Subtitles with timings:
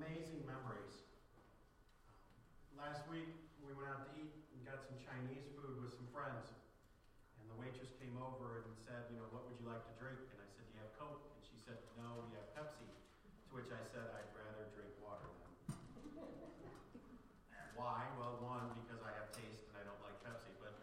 [0.00, 1.06] amazing memories.
[2.74, 3.30] Last week,
[3.62, 6.50] we went out to eat and got some Chinese food with some friends.
[7.38, 10.18] And the waitress came over and said, You know, what would you like to drink?
[10.18, 11.22] And I said, Do you have Coke?
[11.30, 12.90] And she said, No, we have Pepsi.
[12.90, 15.78] To which I said, I'd rather drink water then.
[17.78, 18.02] why?
[18.18, 20.50] Well, one, because I have taste and I don't like Pepsi.
[20.58, 20.74] But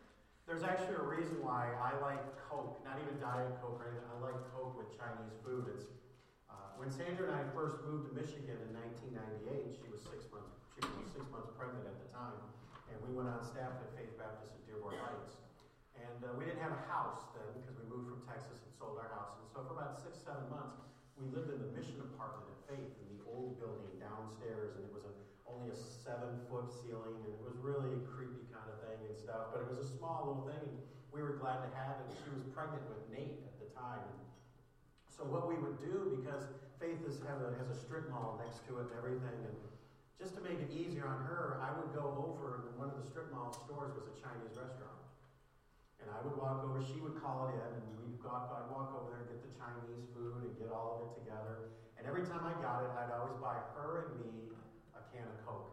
[0.48, 4.08] there's actually a reason why I like Coke, not even Diet Coke or anything.
[4.08, 5.68] I like Coke with Chinese food.
[5.76, 5.92] It's
[6.82, 10.90] when Sandra and I first moved to Michigan in 1998, she was six months she
[10.98, 12.42] was six months pregnant at the time,
[12.90, 15.38] and we went on staff at Faith Baptist in Dearborn Heights.
[15.94, 18.98] And uh, we didn't have a house then because we moved from Texas and sold
[18.98, 19.38] our house.
[19.38, 20.82] And so for about six, seven months,
[21.22, 24.90] we lived in the mission apartment at Faith in the old building downstairs, and it
[24.90, 25.14] was a,
[25.46, 29.14] only a seven foot ceiling, and it was really a creepy kind of thing and
[29.14, 29.54] stuff.
[29.54, 30.82] But it was a small little thing, and
[31.14, 32.18] we were glad to have it.
[32.26, 34.10] She was pregnant with Nate at the time.
[35.22, 36.50] So what we would do, because
[36.82, 39.54] Faith is, a, has a strip mall next to it and everything, and
[40.18, 43.06] just to make it easier on her, I would go over, and one of the
[43.06, 44.98] strip mall stores was a Chinese restaurant.
[46.02, 48.98] And I would walk over, she would call it in, and we'd go, I'd walk
[48.98, 51.70] over there and get the Chinese food and get all of it together.
[52.02, 54.50] And every time I got it, I'd always buy her and me
[54.98, 55.70] a can of Coke.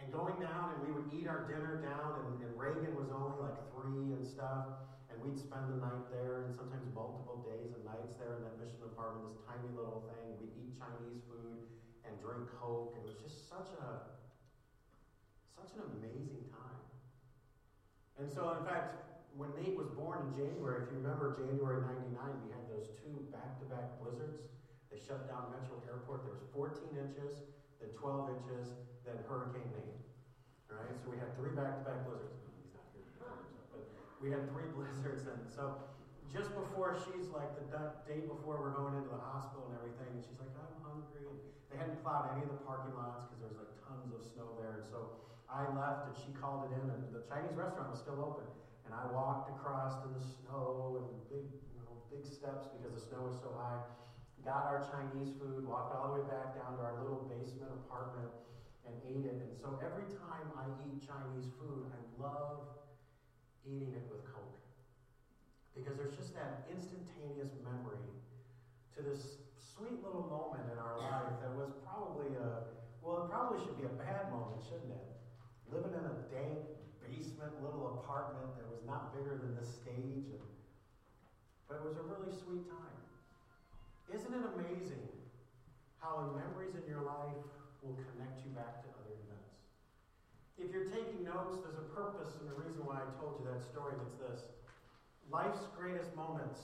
[0.00, 3.36] And going down, and we would eat our dinner down, and, and Reagan was only
[3.36, 4.80] like three and stuff.
[5.14, 8.58] And we'd spend the night there, and sometimes multiple days and nights there in that
[8.58, 10.34] mission apartment, this tiny little thing.
[10.42, 11.70] We'd eat Chinese food
[12.02, 12.98] and drink Coke.
[12.98, 14.10] And it was just such a
[15.54, 16.82] such an amazing time.
[18.18, 22.18] And so, in fact, when Nate was born in January, if you remember January 99,
[22.42, 24.50] we had those two back to back blizzards.
[24.90, 26.26] They shut down Metro Airport.
[26.26, 27.42] There was 14 inches,
[27.82, 28.66] then 12 inches,
[29.02, 29.98] then Hurricane Nate.
[30.70, 32.34] Right, so we had three back to back blizzards.
[32.94, 33.82] He's not here, but
[34.24, 35.28] we had three blizzards.
[35.28, 35.84] And so,
[36.32, 40.24] just before she's like the day before we're going into the hospital and everything, and
[40.24, 41.28] she's like, I'm hungry.
[41.28, 41.38] And
[41.70, 44.56] they hadn't plowed any of the parking lots because there was like tons of snow
[44.58, 44.82] there.
[44.82, 48.18] And so I left and she called it in, and the Chinese restaurant was still
[48.18, 48.48] open.
[48.88, 51.46] And I walked across in the snow and big,
[51.76, 53.78] you know, big steps because the snow was so high.
[54.42, 58.28] Got our Chinese food, walked all the way back down to our little basement apartment
[58.84, 59.40] and ate it.
[59.40, 62.83] And so every time I eat Chinese food, I love
[63.64, 64.58] eating it with Coke.
[65.74, 68.06] Because there's just that instantaneous memory
[68.94, 72.62] to this sweet little moment in our life that was probably a,
[73.02, 75.08] well, it probably should be a bad moment, shouldn't it?
[75.66, 76.60] Living in a dank
[77.00, 80.40] basement little apartment that was not bigger than this stage, and,
[81.66, 82.96] but it was a really sweet time.
[84.08, 85.10] Isn't it amazing
[85.98, 87.40] how memories in your life
[87.82, 88.93] will connect you back to?
[90.58, 93.62] If you're taking notes, there's a purpose and a reason why I told you that
[93.62, 94.46] story, and it's this.
[95.30, 96.60] Life's greatest moments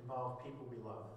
[0.00, 1.10] involve people we love.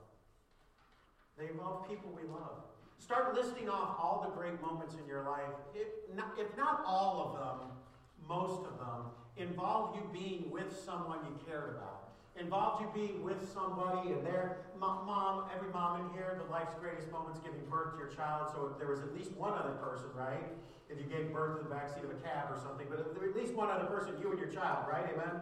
[1.37, 2.65] They involve people we love.
[2.97, 5.53] Start listing off all the great moments in your life.
[5.75, 7.69] If not, if not all of them,
[8.27, 12.02] most of them involve you being with someone you cared about.
[12.35, 17.11] Involved you being with somebody and their mom, every mom in here, the life's greatest
[17.11, 18.49] moments giving birth to your child.
[18.51, 20.41] So there was at least one other person, right?
[20.89, 23.53] If you gave birth to the backseat of a cab or something, but at least
[23.53, 25.05] one other person, you and your child, right?
[25.13, 25.41] Amen?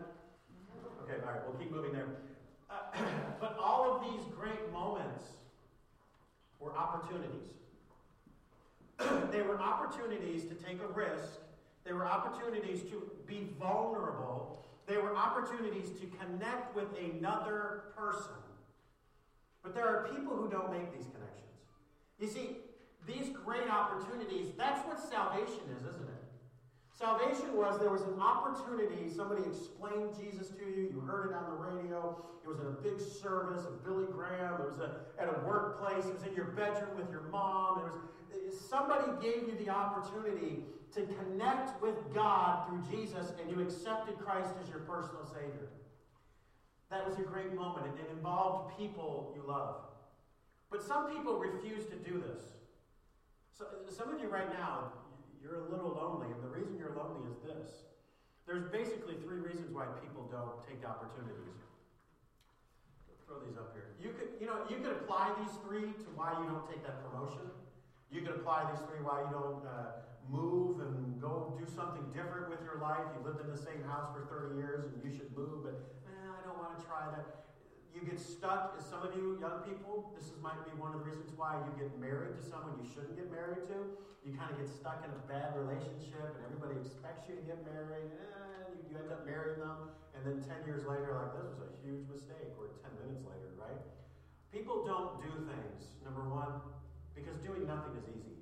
[1.03, 2.07] Okay, all right, we'll keep moving there.
[2.69, 2.97] Uh,
[3.39, 5.23] but all of these great moments
[6.59, 7.55] were opportunities.
[9.31, 11.39] they were opportunities to take a risk.
[11.85, 14.65] They were opportunities to be vulnerable.
[14.91, 18.35] They were opportunities to connect with another person.
[19.63, 21.55] But there are people who don't make these connections.
[22.19, 22.57] You see,
[23.07, 26.23] these great opportunities, that's what salvation is, isn't it?
[26.91, 31.45] Salvation was there was an opportunity, somebody explained Jesus to you, you heard it on
[31.51, 35.29] the radio, it was in a big service of Billy Graham, it was a, at
[35.29, 39.55] a workplace, it was in your bedroom with your mom, it was somebody gave you
[39.63, 40.65] the opportunity
[40.95, 45.69] to connect with God through Jesus and you accepted Christ as your personal Savior.
[46.89, 47.87] That was a great moment.
[47.87, 49.75] It, it involved people you love.
[50.69, 52.43] But some people refuse to do this.
[53.57, 54.91] So, some of you right now,
[55.41, 57.83] you're a little lonely, and the reason you're lonely is this.
[58.47, 61.55] There's basically three reasons why people don't take opportunities.
[63.27, 63.87] Throw these up here.
[64.01, 66.99] You could, you know, you could apply these three to why you don't take that
[67.07, 67.47] promotion.
[68.11, 72.47] You could apply these three why you don't uh, move and go do something different
[72.47, 73.03] with your life.
[73.11, 75.75] You lived in the same house for 30 years and you should move, but
[76.07, 77.41] eh, I don't want to try that
[78.01, 81.03] you get stuck, as some of you young people, this is, might be one of
[81.03, 83.77] the reasons why you get married to someone you shouldn't get married to.
[84.25, 87.61] You kind of get stuck in a bad relationship and everybody expects you to get
[87.61, 88.09] married.
[88.09, 89.93] And you, you end up marrying them.
[90.17, 92.57] And then 10 years later, like, this was a huge mistake.
[92.57, 93.81] Or 10 minutes later, right?
[94.49, 96.57] People don't do things, number one,
[97.13, 98.40] because doing nothing is easy.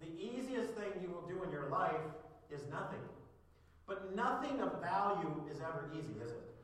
[0.00, 2.04] The easiest thing you will do in your life
[2.50, 3.00] is nothing.
[3.86, 6.54] But nothing of value is ever easy, is it?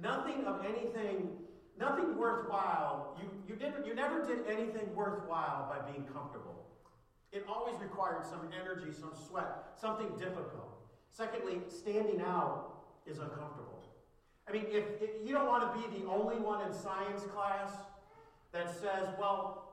[0.00, 1.30] Nothing of anything,
[1.78, 3.18] nothing worthwhile.
[3.20, 6.66] You, you, didn't, you never did anything worthwhile by being comfortable.
[7.32, 10.78] It always required some energy, some sweat, something difficult.
[11.10, 12.74] Secondly, standing out
[13.06, 13.82] is uncomfortable.
[14.48, 17.72] I mean, if, if you don't want to be the only one in science class
[18.52, 19.65] that says, well,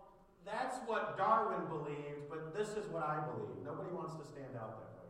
[0.45, 3.63] that's what Darwin believed, but this is what I believe.
[3.63, 5.09] Nobody wants to stand out that way.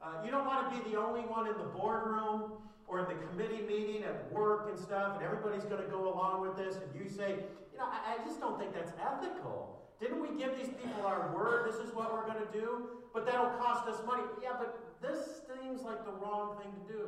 [0.00, 2.52] Uh, you don't want to be the only one in the boardroom
[2.86, 6.40] or in the committee meeting at work and stuff, and everybody's going to go along
[6.40, 9.78] with this, and you say, you know, I, I just don't think that's ethical.
[10.00, 11.68] Didn't we give these people our word?
[11.70, 13.02] This is what we're going to do?
[13.12, 14.22] But that'll cost us money.
[14.42, 17.04] Yeah, but this seems like the wrong thing to do.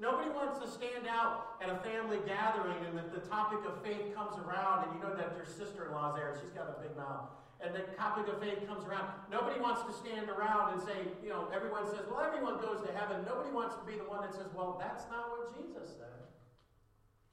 [0.00, 4.16] Nobody wants to stand out at a family gathering and the, the topic of faith
[4.16, 6.80] comes around, and you know that your sister in law's there, and she's got a
[6.80, 7.28] big mouth.
[7.60, 9.12] And the topic of faith comes around.
[9.28, 12.90] Nobody wants to stand around and say, you know, everyone says, well, everyone goes to
[12.96, 13.20] heaven.
[13.28, 16.24] Nobody wants to be the one that says, well, that's not what Jesus said.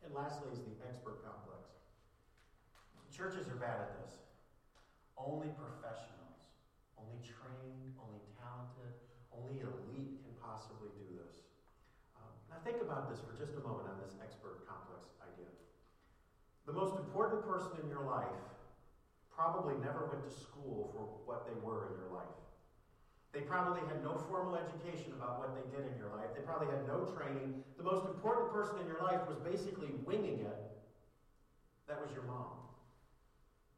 [0.04, 1.48] And lastly is the expert complex.
[3.18, 4.22] Churches are bad at this.
[5.18, 6.38] Only professionals,
[7.02, 8.94] only trained, only talented,
[9.34, 11.42] only elite can possibly do this.
[12.14, 15.50] Um, now, think about this for just a moment on this expert complex idea.
[16.66, 18.42] The most important person in your life
[19.30, 22.34] probably never went to school for what they were in your life.
[23.30, 26.34] They probably had no formal education about what they did in your life.
[26.34, 27.62] They probably had no training.
[27.78, 30.62] The most important person in your life was basically winging it.
[31.86, 32.58] That was your mom.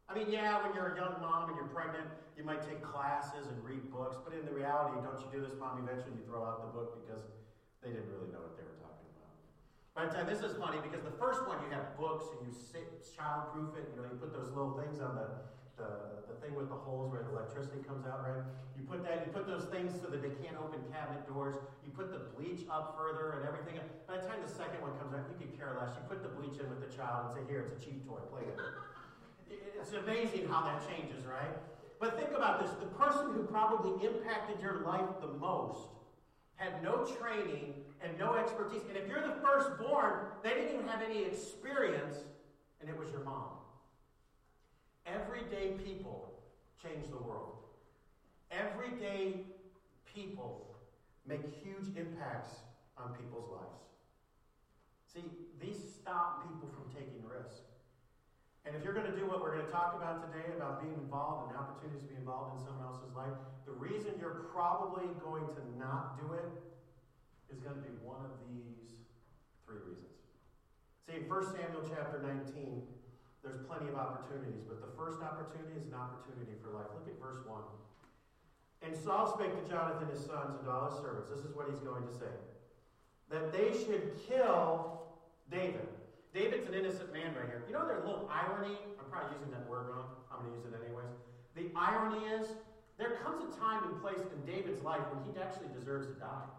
[0.08, 3.46] I mean, yeah, when you're a young mom and you're pregnant, you might take classes
[3.52, 5.84] and read books, but in the reality, don't you do this, mom?
[5.84, 7.22] Eventually, you throw out the book because
[7.80, 9.32] they didn't really know what they were talking about.
[9.96, 12.52] By the time, this is funny because the first one you have books and you
[12.52, 13.92] sit child-proof it.
[13.92, 15.28] You know, you put those little things on the,
[15.80, 18.44] the the thing with the holes where the electricity comes out, right?
[18.76, 21.56] You put that, you put those things so that they can't open cabinet doors.
[21.84, 23.80] You put the bleach up further and everything.
[24.08, 25.96] By the time the second one comes out, you can care less.
[25.96, 28.24] You put the bleach in with the child and say, "Here, it's a cheap toy.
[28.32, 28.76] Play with it."
[29.80, 31.56] It's amazing how that changes, right?
[32.00, 35.99] But think about this the person who probably impacted your life the most
[36.60, 37.74] had no training
[38.04, 38.82] and no expertise.
[38.90, 42.18] And if you're the firstborn, they didn't even have any experience,
[42.82, 43.52] and it was your mom.
[45.08, 46.34] Everyday people
[46.84, 47.56] change the world.
[48.52, 49.46] Everyday
[50.14, 50.76] people
[51.26, 52.56] make huge impacts
[52.98, 53.80] on people's lives.
[55.14, 55.24] See,
[55.62, 57.69] these stop people from taking risks.
[58.70, 60.94] And if you're going to do what we're going to talk about today about being
[60.94, 63.34] involved and opportunities to be involved in someone else's life,
[63.66, 66.46] the reason you're probably going to not do it
[67.50, 68.94] is going to be one of these
[69.66, 70.22] three reasons.
[71.02, 72.86] See, in 1 Samuel chapter 19,
[73.42, 76.94] there's plenty of opportunities, but the first opportunity is an opportunity for life.
[76.94, 77.66] Look at verse 1.
[78.86, 81.26] And Saul spake to Jonathan his sons and all his servants.
[81.26, 82.38] This is what he's going to say
[83.34, 85.10] that they should kill
[85.50, 85.90] David
[86.34, 87.66] David's an innocent man right here.
[87.66, 88.78] You know, there's a little irony.
[89.02, 90.14] I'm probably using that word wrong.
[90.30, 91.10] I'm going to use it anyways.
[91.58, 92.54] The irony is,
[93.02, 96.50] there comes a time and place in David's life when he actually deserves to die.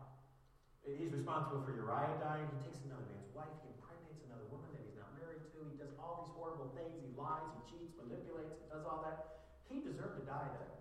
[0.83, 2.51] He's responsible for Uriah dying.
[2.51, 3.53] He takes another man's wife.
[3.63, 5.59] He impregnates another woman that he's not married to.
[5.71, 6.91] He does all these horrible things.
[6.99, 9.47] He lies, he cheats, manipulates, he does all that.
[9.71, 10.75] He deserved to die there.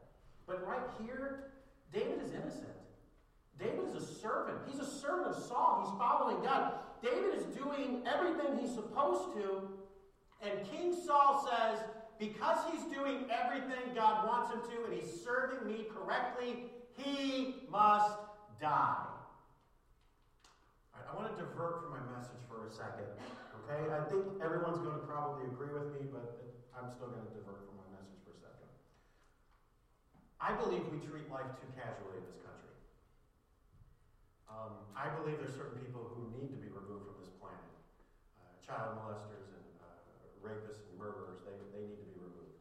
[0.50, 1.54] But right here,
[1.94, 2.74] David is innocent.
[3.62, 4.66] David is a servant.
[4.66, 5.86] He's a servant of Saul.
[5.86, 6.89] He's following God.
[7.02, 9.70] David is doing everything he's supposed to,
[10.42, 11.80] and King Saul says,
[12.20, 16.66] because he's doing everything God wants him to and he's serving me correctly,
[16.98, 18.12] he must
[18.60, 19.08] die.
[20.92, 23.08] Right, I want to divert from my message for a second.
[23.64, 23.88] Okay?
[23.88, 26.44] I think everyone's going to probably agree with me, but
[26.76, 28.68] I'm still going to divert from my message for a second.
[30.44, 32.69] I believe we treat life too casually in this country.
[34.50, 37.70] Um, I believe there's certain people who need to be removed from this planet.
[38.42, 42.58] Uh, child molesters and uh, rapists and murderers, they, they need to be removed.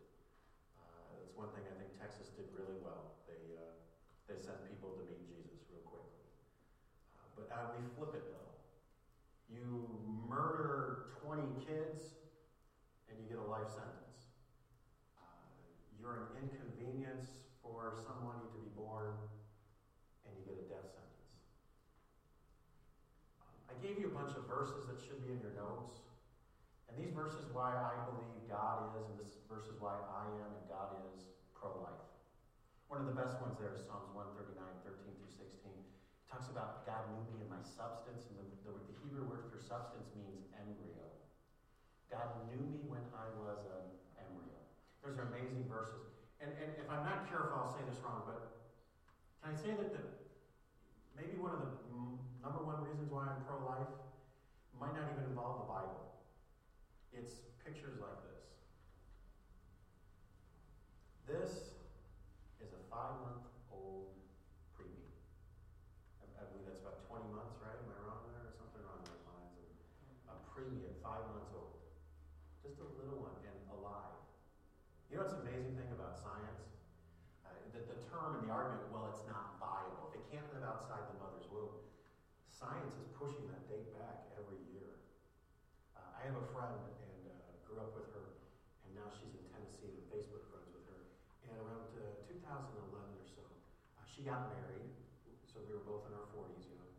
[0.76, 3.16] Uh, that's one thing I think Texas did really well.
[3.24, 3.72] They, uh,
[4.28, 6.28] they sent people to meet Jesus real quickly.
[7.16, 8.52] Uh, but uh, we flip it though.
[9.48, 9.88] You
[10.28, 12.20] murder 20 kids
[13.08, 14.28] and you get a life sentence.
[15.96, 19.16] you're an inconvenience for someone to be born
[24.58, 26.02] verses that should be in your notes.
[26.90, 30.66] And these verses why I believe God is, and this verses why I am and
[30.66, 32.02] God is pro life.
[32.90, 35.70] One of the best ones there is Psalms 139, 13 through 16.
[35.70, 39.46] It talks about God knew me in my substance, and the, the, the Hebrew word
[39.46, 41.06] for substance means embryo.
[42.10, 43.86] God knew me when I was an
[44.18, 44.58] embryo.
[45.06, 46.18] Those are amazing verses.
[46.42, 48.58] And, and if I'm not careful, I'll say this wrong, but
[49.38, 50.02] can I say that the,
[51.14, 51.70] maybe one of the
[52.42, 54.07] number one reasons why I'm pro life
[54.80, 56.14] might not even involve the Bible.
[57.12, 58.42] It's pictures like this.
[61.26, 61.74] This
[62.62, 63.37] is a five month
[94.28, 94.92] got married,
[95.48, 96.92] so we were both in our 40s, you know.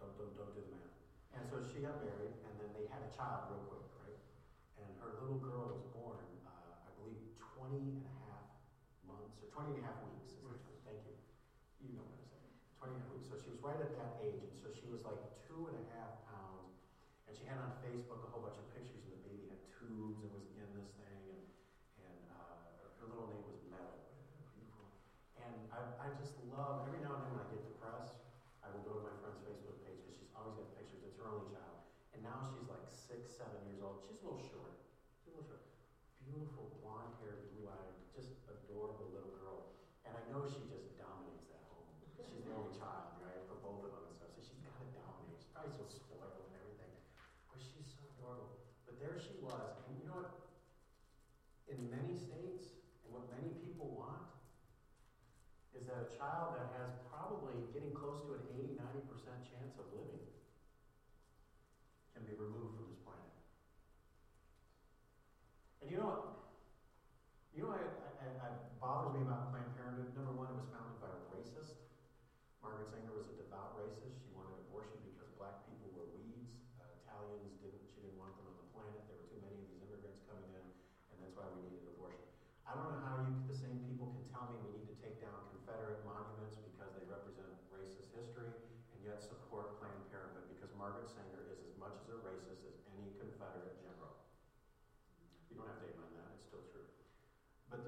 [0.00, 0.96] Don't, don't, don't do the math.
[1.36, 4.20] And so she got married, and then they had a child real quick, right?
[4.80, 5.84] And her little girl was
[36.36, 39.72] beautiful blonde haired, blue eyed, just adorable little girl.
[40.04, 41.88] And I know she just dominates that home.
[41.96, 44.36] She's the only child, right, for both of them and stuff.
[44.36, 45.40] So she's got to dominate.
[45.40, 46.92] She's probably so spoiled and everything.
[47.48, 48.52] But she's so adorable.
[48.84, 49.80] But there she was.
[49.88, 50.52] And you know what?
[51.72, 54.28] In many states, and what many people want
[55.72, 56.95] is that a child that has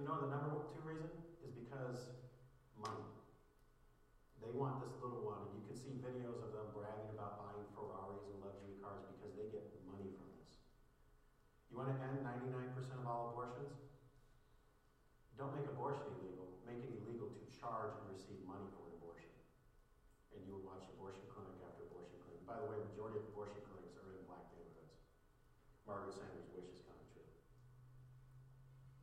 [0.09, 1.12] know the number two reason
[1.45, 2.17] is because
[2.81, 3.05] money.
[4.41, 7.69] They want this little one, and you can see videos of them bragging about buying
[7.77, 10.49] Ferraris and luxury cars because they get money from this.
[11.69, 13.77] You want to end 99% of all abortions?
[15.37, 16.57] Don't make abortion illegal.
[16.65, 19.29] Make it illegal to charge and receive money for an abortion.
[20.33, 22.41] And you would watch abortion clinic after abortion clinic.
[22.49, 25.05] By the way, majority of abortion clinics are in black neighborhoods.
[25.85, 26.98] Margaret Sanger's wish is coming.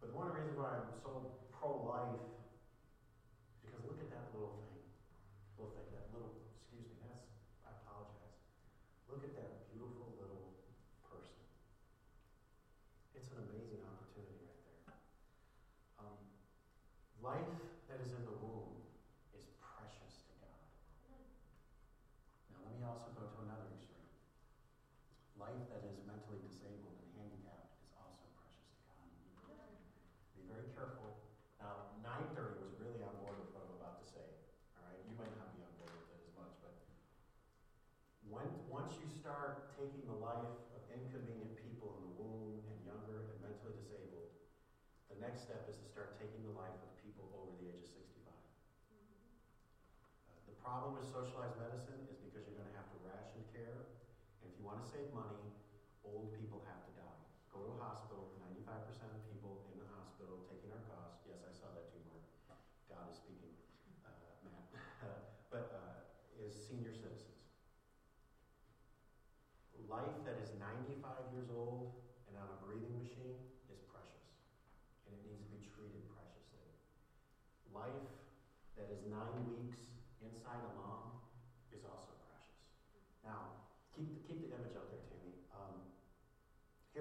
[0.06, 2.22] But one reason why I'm so pro life,
[3.66, 4.65] because look at that little thing.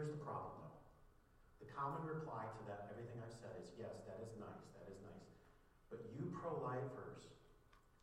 [0.05, 1.65] Here's the problem, though.
[1.65, 5.01] The common reply to that, everything I've said, is yes, that is nice, that is
[5.01, 5.33] nice.
[5.89, 7.25] But you pro lifers,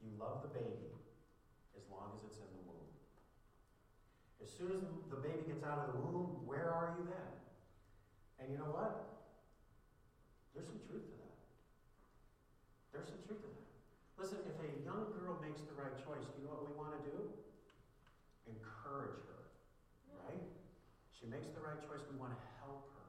[0.01, 0.97] you love the baby
[1.77, 2.89] as long as it's in the womb.
[4.41, 4.81] As soon as
[5.13, 7.31] the baby gets out of the womb, where are you then?
[8.41, 9.21] And you know what?
[10.57, 11.37] There's some truth to that.
[12.97, 13.69] There's some truth to that.
[14.17, 17.01] Listen, if a young girl makes the right choice, you know what we want to
[17.13, 17.29] do?
[18.49, 19.45] Encourage her,
[20.17, 20.49] right?
[21.21, 22.01] She makes the right choice.
[22.09, 23.05] We want to help her.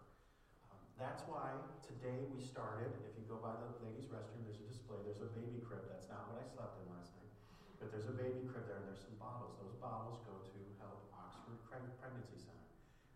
[0.69, 1.49] Um, that's why
[1.81, 2.93] today we started.
[3.09, 5.01] If you go by the ladies' restroom, there's a display.
[5.09, 5.89] There's a baby crib.
[5.89, 7.33] That's not what I slept in last night.
[7.81, 9.57] But there's a baby crib there, and there's some bottles.
[9.65, 12.69] Those bottles go to help Oxford Pregnancy Center.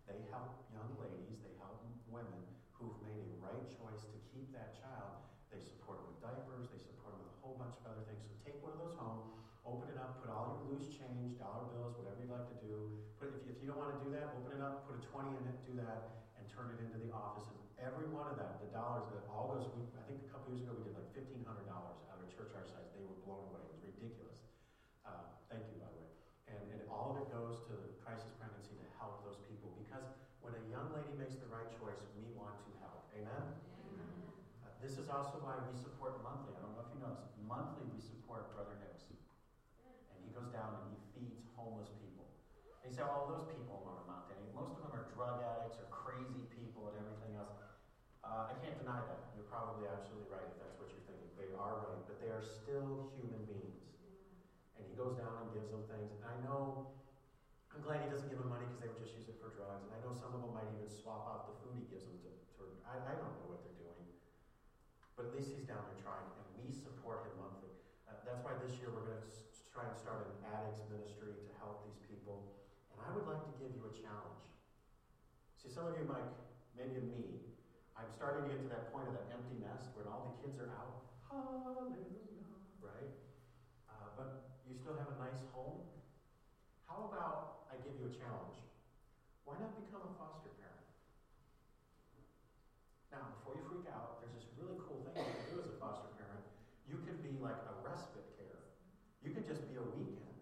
[0.08, 1.76] They help young ladies, they help
[2.08, 2.40] women
[2.72, 5.28] who've made a right choice to keep that child.
[5.52, 8.24] They support them with diapers, they support them with a whole bunch of other things.
[8.24, 11.68] So take one of those home, open it up, put all your loose change, dollar
[11.76, 14.36] bills, whatever you like to do, Put, if, if you don't want to do that,
[14.36, 17.08] open it up, put a 20 in it, do that, and turn it into the
[17.12, 17.48] office.
[17.48, 20.52] And every one of that, the dollars that all goes, we, I think a couple
[20.52, 22.88] years ago we did like $1,500 out of a church our size.
[22.92, 23.64] They were blown away.
[23.64, 24.44] It was ridiculous.
[25.08, 26.12] Uh, thank you, by the way.
[26.52, 30.06] And, and all of it goes to crisis pregnancy to help those people because
[30.44, 33.02] when a young lady makes the right choice, we want to help.
[33.18, 33.44] Amen?
[33.90, 34.14] Amen.
[34.62, 36.54] Uh, this is also why we support monthly.
[36.54, 37.34] I don't know if you know this.
[37.42, 39.10] Monthly, we support Brother Hicks.
[39.10, 42.05] And he goes down and he feeds homeless people.
[42.86, 44.46] You say, oh, those people are not any.
[44.54, 47.58] Most of them are drug addicts or crazy people and everything else.
[48.22, 49.26] Uh, I can't deny that.
[49.34, 51.26] You're probably absolutely right if that's what you're thinking.
[51.34, 53.82] They are right, but they are still human beings.
[54.78, 56.14] And he goes down and gives them things.
[56.22, 56.78] And I know
[57.74, 59.82] I'm glad he doesn't give them money because they would just use it for drugs.
[59.84, 62.14] And I know some of them might even swap out the food he gives them
[62.22, 63.98] to, to I, I don't know what they're doing.
[65.16, 67.72] But at least he's down there trying, and we support him monthly.
[68.06, 71.34] Uh, that's why this year we're going to s- try and start an addicts ministry
[71.44, 72.44] to help these people.
[72.96, 74.40] And I would like to give you a challenge.
[75.60, 76.24] See, some of you might,
[76.72, 77.52] maybe me,
[77.92, 80.56] I'm starting to get to that point of that empty nest where all the kids
[80.60, 81.04] are out.
[81.28, 82.00] Hallelujah,
[82.80, 83.12] right?
[83.88, 85.84] Uh, but you still have a nice home.
[86.88, 88.56] How about I give you a challenge.
[89.44, 90.86] Why not become a foster parent?
[93.12, 95.76] Now, before you freak out, there's this really cool thing you can do as a
[95.78, 96.42] foster parent.
[96.84, 98.70] You can be like a respite care.
[99.22, 100.36] You can just be a weekend.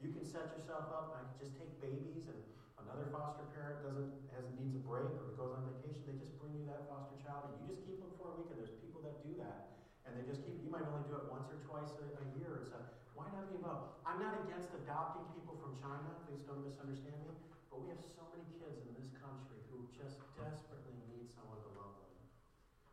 [0.00, 2.38] You can set yourself up and I can just take babies and
[2.78, 6.54] another foster parent doesn't has needs a break or goes on vacation, they just bring
[6.54, 9.02] you that foster child and you just keep them for a week and There's people
[9.02, 9.74] that do that.
[10.06, 12.62] And they just keep you might only do it once or twice a, a year.
[12.62, 12.78] It's a,
[13.18, 13.98] why not be involved?
[14.06, 17.34] I'm not against adopting people from China, please don't misunderstand me,
[17.66, 21.70] but we have so many kids in this country who just desperately need someone to
[21.74, 22.14] love them.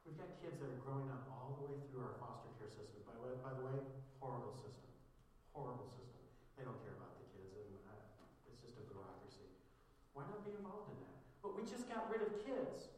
[0.10, 3.06] We've got kids that are growing up all the way through our foster care system.
[3.06, 3.14] By,
[3.46, 3.78] by the way,
[4.18, 4.90] horrible system.
[5.54, 6.26] Horrible system.
[6.58, 9.46] They don't care about the kids, and uh, it's just a bureaucracy.
[10.18, 11.22] Why not be involved in that?
[11.46, 12.90] But we just got rid of kids.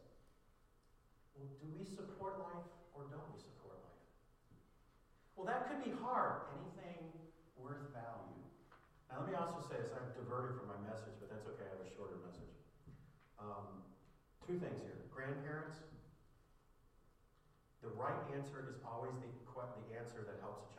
[1.35, 2.63] Well, do we support life
[2.95, 3.99] or don't we support life?
[5.35, 6.47] Well, that could be hard.
[6.55, 7.11] Anything
[7.59, 8.39] worth value.
[9.11, 9.91] Now, let me also say this.
[9.91, 11.67] I've diverted from my message, but that's okay.
[11.67, 12.55] I have a shorter message.
[13.35, 13.83] Um,
[14.47, 15.03] two things here.
[15.11, 15.75] Grandparents,
[17.83, 20.78] the right answer is always the, the answer that helps a child.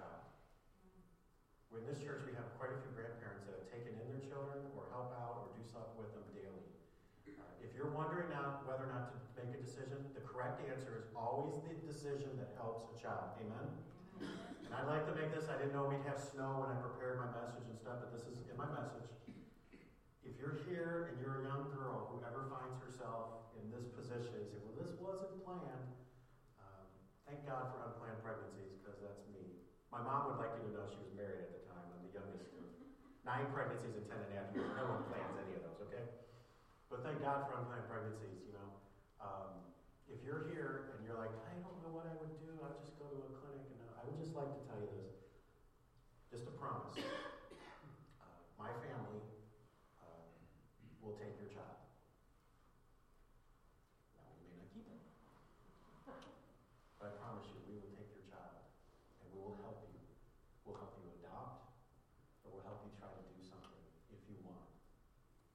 [1.71, 4.59] In this church, we have quite a few grandparents that have taken in their children
[4.75, 6.67] or help out or do something with them daily.
[7.31, 10.99] Uh, if you're wondering now whether or not to make a decision, the correct answer
[10.99, 13.39] is always the decision that helps a child.
[13.39, 13.71] Amen?
[14.67, 17.23] And I'd like to make this, I didn't know we'd have snow when I prepared
[17.23, 19.07] my message and stuff, but this is in my message.
[20.27, 24.43] If you're here and you're a young girl who ever finds herself in this position,
[24.43, 25.91] you say, well, this wasn't planned.
[26.59, 26.87] Um,
[27.31, 29.40] thank God for unplanned pregnancies, because that's me.
[29.91, 31.91] My mom would like you to know she was married at the time.
[31.91, 32.63] I'm the youngest of
[33.25, 34.67] nine pregnancies in ten and a half years.
[34.77, 36.03] No one plans any of those, okay?
[36.89, 38.71] But thank God for unplanned pregnancies, you know.
[39.21, 39.51] Um,
[40.09, 42.97] if you're here and you're like, I don't know what I would do, I'd just
[42.99, 45.11] go to a clinic and I would just like to tell you this.
[46.31, 46.95] Just a promise.
[48.21, 48.25] Uh,
[48.59, 49.23] my family
[50.01, 50.23] uh,
[51.01, 51.79] will take your child.
[54.15, 54.99] Now, we may not keep it.
[56.99, 58.55] But I promise you, we will take your child
[59.21, 59.97] and we will help you.
[60.65, 61.57] We'll help you adopt,
[62.45, 63.81] or we'll help you try to do something
[64.13, 64.69] if you want.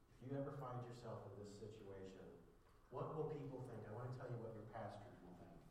[0.09, 2.25] If you ever find yourself in this situation,
[2.89, 3.85] what will people think?
[3.85, 5.61] I want to tell you what your pastors will think.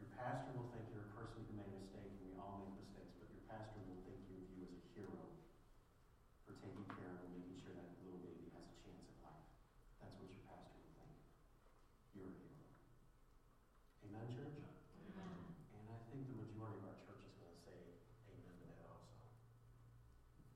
[0.00, 2.72] Your pastor will think you're a person who made a mistake, and we all make
[2.80, 5.20] mistakes, but your pastor will think of you as a hero
[6.48, 9.44] for taking care of and making sure that little baby has a chance at life.
[10.00, 11.12] That's what your pastor will think.
[12.16, 12.64] You're a hero.
[14.08, 14.56] Amen, church?
[15.04, 15.36] Amen.
[15.76, 17.76] And I think the majority of our church is going to say
[18.32, 19.20] amen to that also.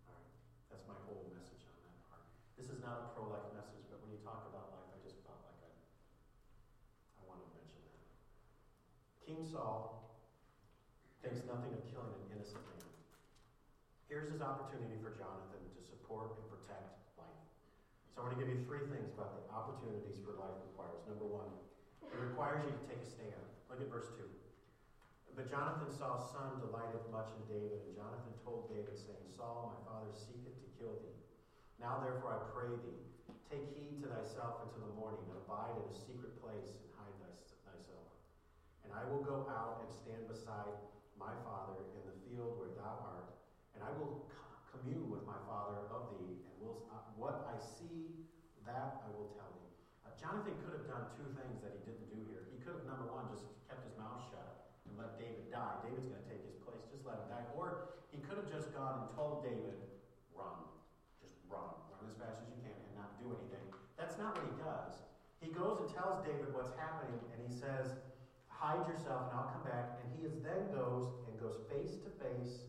[0.09, 0.33] All right.
[0.73, 2.25] That's my whole message on that part.
[2.57, 5.21] This is not a pro life message, but when you talk about life, I just
[5.25, 8.01] felt like I, I want to mention that.
[9.25, 10.13] King Saul
[11.25, 12.85] thinks nothing of killing an innocent man.
[14.09, 17.41] Here's his opportunity for Jonathan to support and protect life.
[18.13, 21.01] So I want to give you three things about the opportunities for life requires.
[21.09, 21.49] Number one,
[22.05, 23.41] it requires you to take a stand.
[23.73, 24.29] Look at verse 2.
[25.41, 29.73] But Jonathan saw Saul's son delighted much in David, and Jonathan told David, saying, Saul,
[29.73, 31.17] my father seeketh to kill thee.
[31.81, 33.01] Now therefore I pray thee,
[33.49, 37.17] take heed to thyself until the morning, and abide in a secret place, and hide
[37.25, 38.13] thyself.
[38.85, 40.77] And I will go out and stand beside
[41.17, 43.26] my Father in the field where thou art,
[43.97, 44.29] will
[44.69, 48.29] commune with my Father of thee, and will, uh, what I see,
[48.69, 49.73] that I will tell thee.
[50.05, 52.45] Uh, Jonathan could have done two things that he didn't do here.
[52.53, 55.81] He could have, number one, just kept his mouth shut and let David die.
[55.87, 56.83] David's going to take his place.
[56.93, 57.47] Just let him die.
[57.57, 59.79] Or he could have just gone and told David,
[60.35, 60.67] run.
[61.23, 61.73] Just run.
[61.95, 63.65] Run as fast as you can and not do anything.
[63.97, 64.93] That's not what he does.
[65.41, 67.97] He goes and tells David what's happening, and he says,
[68.51, 70.01] hide yourself and I'll come back.
[70.03, 72.67] And he is, then goes and goes face to face.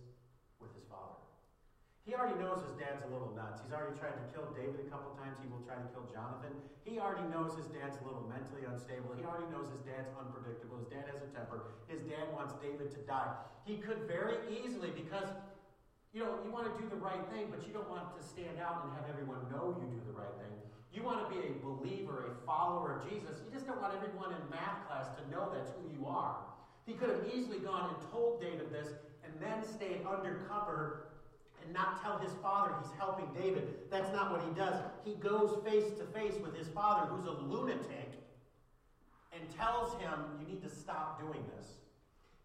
[2.07, 3.59] He already knows his dad's a little nuts.
[3.59, 5.43] He's already tried to kill David a couple times.
[5.43, 6.55] He will try to kill Jonathan.
[6.87, 9.11] He already knows his dad's a little mentally unstable.
[9.11, 10.79] He already knows his dad's unpredictable.
[10.79, 11.75] His dad has a temper.
[11.91, 13.35] His dad wants David to die.
[13.67, 15.27] He could very easily, because
[16.15, 18.55] you know, you want to do the right thing, but you don't want to stand
[18.63, 20.55] out and have everyone know you do the right thing.
[20.95, 23.43] You want to be a believer, a follower of Jesus.
[23.43, 26.39] You just don't want everyone in math class to know that's who you are.
[26.87, 28.95] He could have easily gone and told David this
[29.27, 31.06] and then stayed undercover
[31.67, 33.67] and not tell his father he's helping David.
[33.91, 34.81] That's not what he does.
[35.03, 38.23] He goes face to face with his father, who's a lunatic,
[39.33, 41.67] and tells him, You need to stop doing this.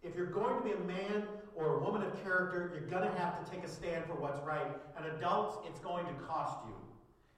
[0.02, 1.22] If you're going to be a man
[1.54, 4.44] or a woman of character, you're going to have to take a stand for what's
[4.44, 4.66] right.
[4.96, 6.74] And adults, it's going to cost you.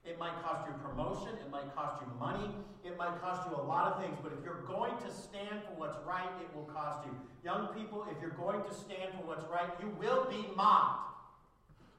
[0.03, 2.49] It might cost you promotion, it might cost you money,
[2.83, 5.73] it might cost you a lot of things, but if you're going to stand for
[5.77, 7.11] what's right, it will cost you.
[7.43, 11.14] Young people, if you're going to stand for what's right, you will be mocked.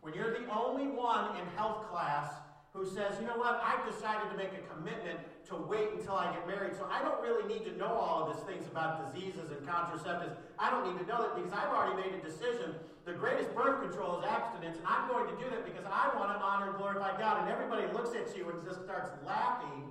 [0.07, 2.31] When you're the only one in health class
[2.71, 5.19] who says, you know what, I've decided to make a commitment
[5.51, 8.31] to wait until I get married, so I don't really need to know all of
[8.31, 10.39] these things about diseases and contraceptives.
[10.61, 12.79] I don't need to know that because I've already made a decision.
[13.05, 16.31] The greatest birth control is abstinence, and I'm going to do that because I want
[16.31, 17.43] to honor and glorify God.
[17.43, 19.91] And everybody looks at you and just starts laughing.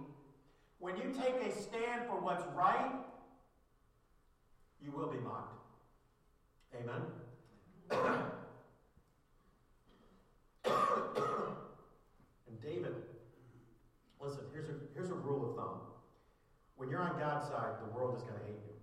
[0.80, 3.04] When you take a stand for what's right,
[4.80, 5.60] you will be mocked.
[6.72, 7.04] Amen.
[10.66, 12.96] and David,
[14.20, 15.82] listen, here's a, here's a rule of thumb.
[16.78, 18.76] When you're on God's side, the world is going to hate you.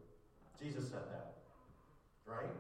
[0.59, 1.35] Jesus said that.
[2.25, 2.55] Right?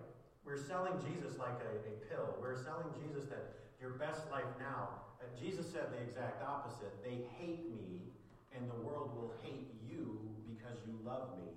[0.44, 2.34] We're selling Jesus like a, a pill.
[2.40, 5.02] We're selling Jesus that your best life now.
[5.18, 6.92] Uh, Jesus said the exact opposite.
[7.02, 8.02] They hate me,
[8.54, 11.50] and the world will hate you because you love me.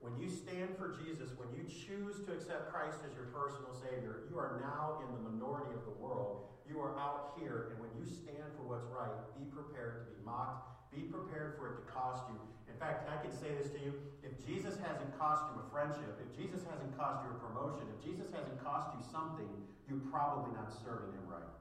[0.00, 4.28] When you stand for Jesus, when you choose to accept Christ as your personal Savior,
[4.28, 6.52] you are now in the minority of the world.
[6.68, 10.18] You are out here, and when you stand for what's right, be prepared to be
[10.20, 10.68] mocked.
[10.92, 12.38] Be prepared for it to cost you.
[12.68, 16.20] In fact, I can say this to you if Jesus hasn't cost you a friendship,
[16.20, 19.48] if Jesus hasn't cost you a promotion, if Jesus hasn't cost you something,
[19.88, 21.52] you're probably not serving Him right.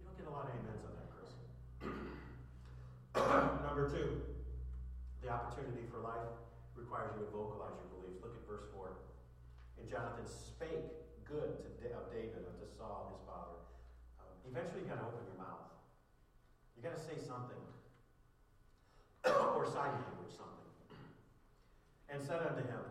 [0.00, 1.32] You don't get a lot of amens on that, Chris.
[3.64, 4.33] Number two.
[5.24, 6.36] The opportunity for life
[6.76, 8.20] requires you to vocalize your beliefs.
[8.20, 8.92] Look at verse 4.
[9.80, 10.84] And Jonathan spake
[11.24, 13.56] good to, of David unto Saul, his father.
[14.20, 15.64] Um, eventually, you've got to open your mouth.
[16.76, 17.56] You've got to say something.
[19.56, 20.68] or sign language, something.
[22.12, 22.84] And said unto him,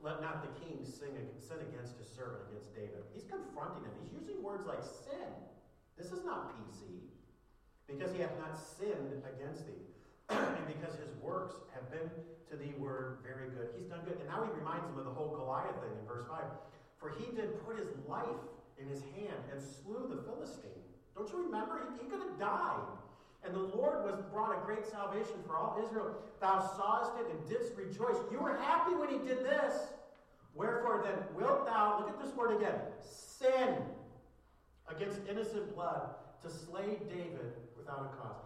[0.00, 1.12] Let not the king sing,
[1.44, 3.04] sin against his servant, against David.
[3.12, 3.92] He's confronting him.
[4.00, 5.28] He's using words like sin.
[6.00, 7.04] This is not PC.
[7.84, 9.84] Because he hath not sinned against thee.
[10.30, 12.10] And because his works have been
[12.50, 13.68] to thee were very good.
[13.76, 14.18] He's done good.
[14.20, 16.40] And now he reminds him of the whole Goliath thing in verse 5.
[16.98, 18.42] For he did put his life
[18.78, 20.84] in his hand and slew the Philistine.
[21.14, 21.80] Don't you remember?
[21.84, 22.88] He, he could have died.
[23.44, 26.16] And the Lord was brought a great salvation for all Israel.
[26.40, 28.16] Thou sawest it and didst rejoice.
[28.32, 29.74] You were happy when he did this.
[30.54, 33.76] Wherefore then wilt thou, look at this word again, sin
[34.88, 38.43] against innocent blood to slay David without a cause.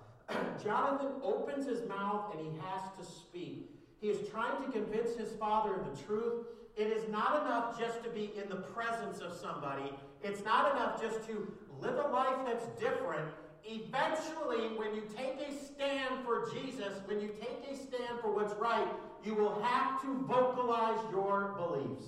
[0.62, 3.70] Jonathan opens his mouth and he has to speak.
[4.00, 6.46] He is trying to convince his father of the truth.
[6.76, 9.92] It is not enough just to be in the presence of somebody.
[10.22, 13.28] It's not enough just to live a life that's different.
[13.64, 18.54] Eventually, when you take a stand for Jesus, when you take a stand for what's
[18.54, 18.88] right,
[19.24, 22.04] you will have to vocalize your beliefs.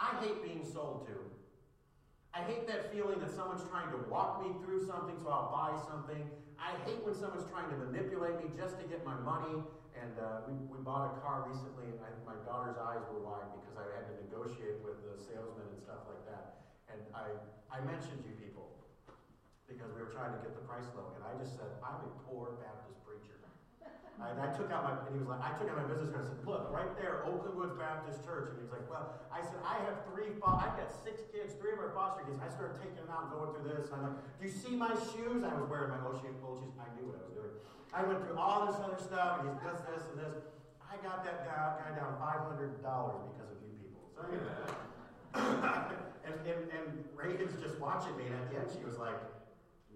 [0.00, 1.25] I hate being sold to.
[2.36, 5.72] I hate that feeling that someone's trying to walk me through something so I'll buy
[5.88, 6.20] something.
[6.60, 9.64] I hate when someone's trying to manipulate me just to get my money.
[9.96, 13.48] And uh, we, we bought a car recently, and I, my daughter's eyes were wide
[13.56, 16.76] because I had to negotiate with the salesman and stuff like that.
[16.92, 17.32] And I,
[17.72, 18.68] I mentioned you people
[19.64, 21.16] because we were trying to get the price low.
[21.16, 23.40] And I just said, I'm a poor Baptist preacher.
[24.16, 26.24] And I took out my, and he was like, I took out my business card
[26.24, 28.48] and said, look, right there, Oakland Woods Baptist Church.
[28.48, 31.76] And he was like, well, I said, I have three, I've got six kids, three
[31.76, 32.40] of our foster kids.
[32.40, 33.92] I started taking them out and going through this.
[33.92, 35.44] And I'm like, do you see my shoes?
[35.44, 36.72] I was wearing my Ocean Gold shoes.
[36.80, 37.54] I knew what I was doing.
[37.92, 40.36] I went through all this other stuff, and he does this and this.
[40.80, 44.04] I got that guy down $500 because of you people.
[44.16, 44.64] So anyway,
[46.24, 49.16] and, and, and Reagan's just watching me, and at the end she was like,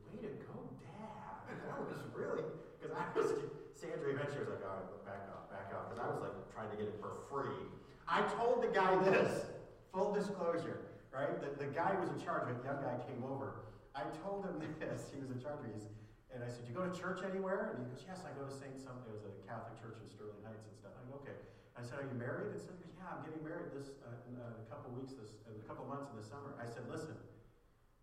[0.05, 0.55] way to go,
[0.85, 1.57] Dad.
[1.65, 2.45] That was really,
[2.77, 3.33] because I was,
[3.81, 6.69] Sandra eventually was like, all right, back off, back off, because I was like trying
[6.69, 7.65] to get it for free.
[8.05, 9.49] I told the guy this,
[9.89, 11.33] full disclosure, right?
[11.41, 13.65] The, the guy who was in charge, the young guy came over.
[13.97, 15.89] I told him this, he was in charge, he's,
[16.29, 17.73] and I said, you go to church anywhere?
[17.73, 18.77] And he goes, yes, I go to St.
[18.79, 19.11] Something.
[19.11, 20.95] It was a Catholic church in Sterling Heights and stuff.
[20.95, 21.35] I go, okay.
[21.75, 22.53] I said, are you married?
[22.53, 25.41] And he said, yeah, I'm getting married this uh, in uh, a couple weeks, this
[25.49, 26.55] in a couple months in the summer.
[26.61, 27.19] I said, listen,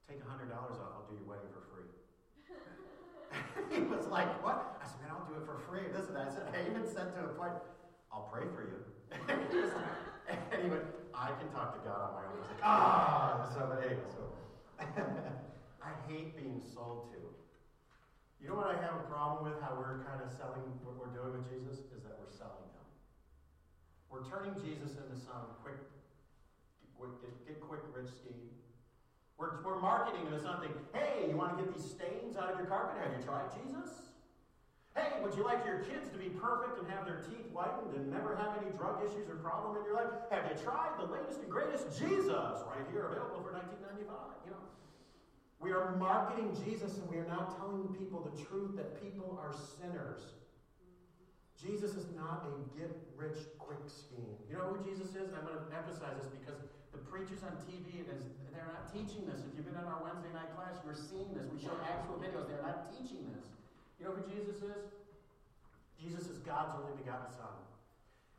[0.09, 0.91] take a hundred dollars off.
[0.99, 1.87] I'll do your wedding for free.
[3.71, 4.79] he was like, what?
[4.81, 5.87] I said, man, I'll do it for free.
[5.91, 7.53] Listen, I said, I even said to point,
[8.11, 8.79] I'll pray for you.
[10.31, 12.35] and he went, I can talk to God on my own.
[12.35, 13.49] I was like, ah.
[13.53, 14.21] So, but so
[15.83, 17.19] I hate being sold to.
[18.37, 19.57] You know what I have a problem with?
[19.61, 22.85] How we're kind of selling what we're doing with Jesus is that we're selling him.
[24.13, 25.81] We're turning Jesus into some quick,
[26.95, 28.53] quick get, get quick rich scheme.
[29.37, 30.73] We're, we're marketing him as something.
[30.93, 32.97] Hey, you want to get these stains out of your carpet?
[33.05, 34.09] Have you tried Jesus?
[34.97, 38.09] Hey, would you like your kids to be perfect and have their teeth whitened and
[38.09, 40.09] never have any drug issues or problem in your life?
[40.33, 44.09] Have you tried the latest and greatest Jesus right here available for 1995?
[44.41, 44.65] You know.
[45.61, 49.53] We are marketing Jesus and we are not telling people the truth that people are
[49.53, 50.33] sinners.
[51.61, 54.33] Jesus is not a get rich quick scheme.
[54.49, 55.29] You know who Jesus is?
[55.33, 56.57] I'm going to emphasize this because
[56.97, 58.17] the preachers on TV, and
[58.49, 59.45] they're not teaching this.
[59.45, 61.45] If you've been in our Wednesday night class, you're seeing this.
[61.53, 62.49] We show actual videos.
[62.49, 63.45] They're not teaching this.
[64.01, 64.89] You know who Jesus is?
[66.01, 67.53] Jesus is God's only begotten Son.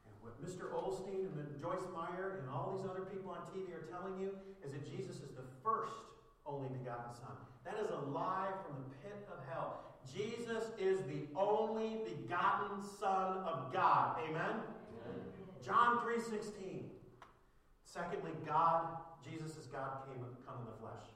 [0.06, 0.74] And what Mr.
[0.74, 4.34] Osteen and then Joyce Meyer and all these other people on TV are telling you
[4.66, 5.94] is that Jesus is the first
[6.42, 7.34] only begotten Son.
[7.62, 9.86] That is a lie from the pit of hell.
[10.06, 14.18] Jesus is the only begotten Son of God.
[14.26, 14.58] Amen?
[14.58, 15.18] Amen.
[15.62, 16.97] John 3.16.
[17.92, 18.84] Secondly, God,
[19.24, 21.08] Jesus is God came come in the flesh.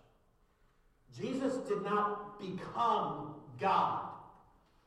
[1.12, 4.08] Jesus did not become God.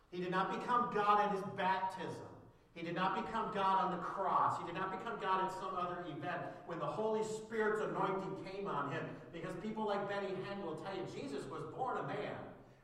[0.10, 2.26] He did not become God at his baptism.
[2.74, 4.60] He did not become God on the cross.
[4.60, 8.67] He did not become God at some other event when the Holy Spirit's anointing came
[8.67, 9.04] on him.
[9.32, 12.36] Because people like Benny Hinn will tell you Jesus was born a man.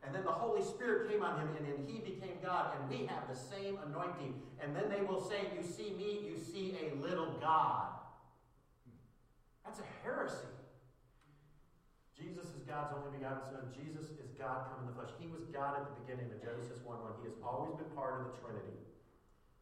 [0.06, 2.74] And then the Holy Spirit came on him and then he became God.
[2.80, 4.34] And we have the same anointing.
[4.64, 8.01] And then they will say, You see me, you see a little God.
[9.72, 10.52] That's a heresy.
[12.12, 13.72] Jesus is God's only begotten Son.
[13.72, 15.16] Jesus is God come in the flesh.
[15.16, 17.24] He was God at the beginning of Genesis 1 1.
[17.24, 18.76] He has always been part of the Trinity.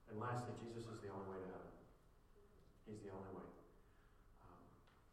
[0.10, 1.74] And lastly, Jesus is the only way to heaven.
[2.90, 3.46] He's the only way.
[4.50, 4.58] Um,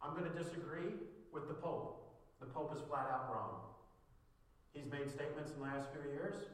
[0.01, 0.97] I'm going to disagree
[1.29, 2.01] with the Pope.
[2.41, 3.69] The Pope is flat out wrong.
[4.73, 6.49] He's made statements in the last few years,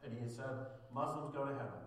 [0.00, 1.84] and he has said Muslims go to heaven.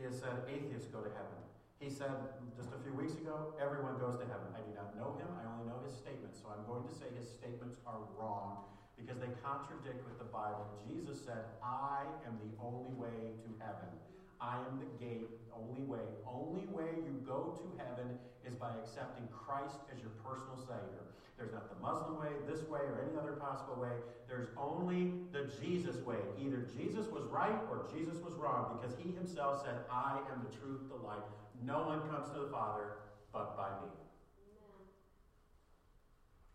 [0.00, 1.44] He has said atheists go to heaven.
[1.84, 2.16] He said
[2.56, 4.48] just a few weeks ago, everyone goes to heaven.
[4.56, 6.40] I do not know him, I only know his statements.
[6.40, 8.64] So I'm going to say his statements are wrong
[8.96, 10.64] because they contradict with the Bible.
[10.88, 13.92] Jesus said, I am the only way to heaven.
[14.40, 16.08] I am the gate, only way.
[16.24, 18.16] Only way you go to heaven
[18.48, 21.04] is by accepting Christ as your personal Savior.
[21.36, 23.92] There's not the Muslim way, this way, or any other possible way.
[24.24, 26.24] There's only the Jesus way.
[26.40, 30.52] Either Jesus was right or Jesus was wrong because he himself said, I am the
[30.56, 31.28] truth, the life.
[31.64, 33.88] No one comes to the Father but by me.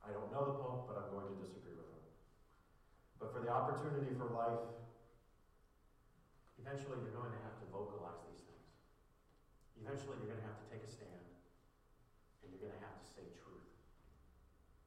[0.05, 2.05] I don't know the Pope, but I'm going to disagree with him.
[3.17, 4.69] But for the opportunity for life,
[6.61, 8.69] eventually you're going to have to vocalize these things.
[9.81, 11.25] Eventually you're going to have to take a stand,
[12.45, 13.65] and you're going to have to say truth.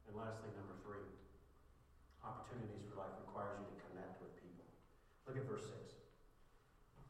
[0.07, 1.03] And lastly, number three,
[2.23, 4.63] opportunities for life requires you to connect with people.
[5.27, 5.99] Look at verse 6.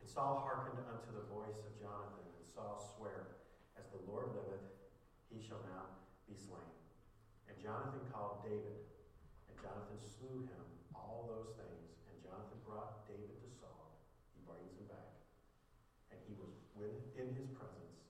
[0.01, 2.22] And Saul hearkened unto the voice of Jonathan,
[2.53, 3.41] Saul swear,
[3.73, 4.61] As the Lord liveth,
[5.25, 6.69] he shall not be slain.
[7.49, 8.85] And Jonathan called David,
[9.49, 11.97] and Jonathan slew him all those things.
[12.05, 13.97] And Jonathan brought David to Saul.
[14.37, 15.17] He brings him back.
[16.13, 18.05] And he was within his presence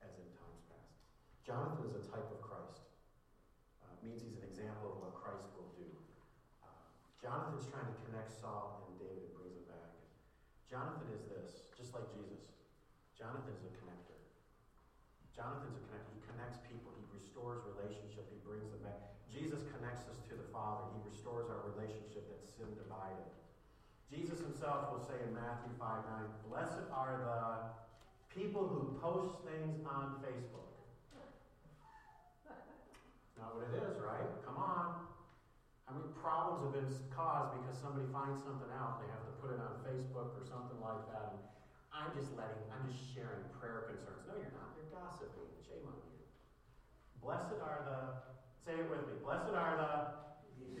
[0.00, 0.96] as in times past.
[1.44, 2.88] Jonathan is a type of Christ.
[3.84, 5.84] Uh, means he's an example of what Christ will do.
[6.64, 6.88] Uh,
[7.20, 9.92] Jonathan's trying to connect Saul and David and brings him back.
[10.64, 12.56] Jonathan is this, just like Jesus.
[13.20, 13.81] Jonathan is a.
[15.42, 16.14] Jonathan's a connector.
[16.14, 16.94] He connects people.
[16.94, 18.30] He restores relationship.
[18.30, 19.10] He brings them back.
[19.26, 20.86] Jesus connects us to the Father.
[20.94, 23.26] He restores our relationship that sin divided.
[24.06, 27.42] Jesus himself will say in Matthew 5 9, Blessed are the
[28.30, 30.70] people who post things on Facebook.
[33.34, 34.30] Not what it is, right?
[34.46, 35.10] Come on.
[35.90, 39.02] How many problems have been caused because somebody finds something out?
[39.02, 41.42] They have to put it on Facebook or something like that.
[41.92, 44.24] I'm just letting, I'm just sharing prayer concerns.
[44.26, 44.72] No, you're not.
[44.74, 45.52] You're gossiping.
[45.62, 46.18] Shame on you.
[47.20, 48.00] Blessed are the,
[48.58, 49.92] say it with me, blessed are the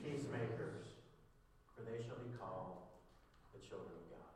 [0.02, 0.98] peacemakers,
[1.70, 2.82] for they shall be called
[3.54, 4.32] the children of God.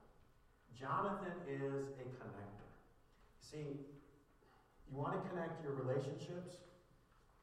[0.79, 2.71] Jonathan is a connector.
[3.43, 3.83] See,
[4.87, 6.63] you want to connect your relationships?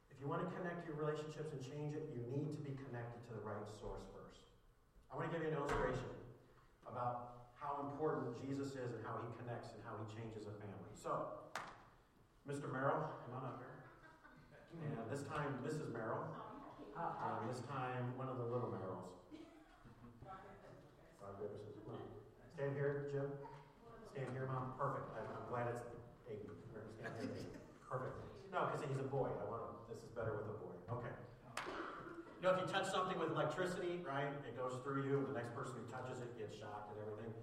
[0.08, 3.20] If you want to connect your relationships and change it, you need to be connected
[3.28, 4.48] to the right source first.
[5.12, 6.08] I want to give you an illustration
[6.88, 10.92] about how important Jesus is and how he connects and how he changes a family.
[10.92, 11.40] So,
[12.44, 12.68] Mr.
[12.68, 13.72] Merrill, come on up here.
[14.84, 15.96] And this time, Mrs.
[15.96, 16.28] Merrill.
[17.00, 19.16] And this time, one of the little Merrills.
[22.54, 23.32] Stand here, Jim.
[24.12, 24.76] Stand here, Mom.
[24.78, 25.08] Perfect.
[25.18, 25.82] I'm, glad it's
[26.30, 26.54] Aiden.
[26.70, 27.50] Stand here.
[27.88, 28.14] Perfect.
[28.52, 29.26] No, because he's a boy.
[29.26, 29.76] I want him.
[29.90, 30.76] This is better with a boy.
[31.00, 31.14] Okay.
[32.38, 35.38] You know, if you touch something with electricity, right, it goes through you, and the
[35.40, 37.34] next person who touches it gets shocked and everything.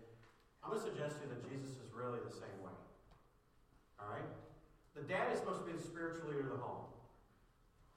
[0.60, 2.76] I'm going to suggest to you that Jesus is really the same way.
[3.96, 4.28] All right?
[4.92, 6.90] The dad is supposed to be the spiritual leader of the home.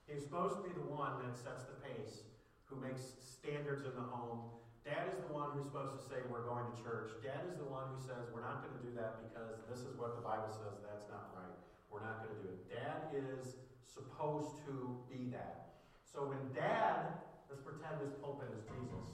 [0.07, 2.27] He's supposed to be the one that sets the pace,
[2.67, 4.51] who makes standards in the home.
[4.83, 7.15] Dad is the one who's supposed to say, We're going to church.
[7.23, 9.95] Dad is the one who says, We're not going to do that because this is
[9.95, 11.55] what the Bible says, that's not right.
[11.87, 12.59] We're not going to do it.
[12.67, 13.55] Dad is
[13.87, 15.79] supposed to be that.
[16.03, 17.15] So when dad,
[17.47, 19.07] let's pretend this pulpit is Jesus.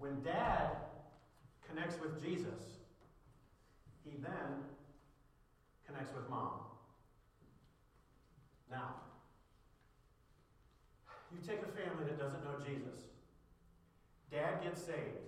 [0.00, 0.80] When dad
[1.68, 2.80] connects with Jesus,
[4.04, 4.64] he then
[5.86, 6.60] connects with mom.
[8.70, 9.02] Now,
[11.32, 12.98] you take a family that doesn't know Jesus.
[14.30, 15.26] Dad gets saved.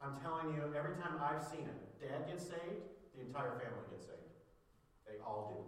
[0.00, 2.82] I'm telling you, every time I've seen it, dad gets saved,
[3.14, 4.34] the entire family gets saved.
[5.06, 5.62] They all do.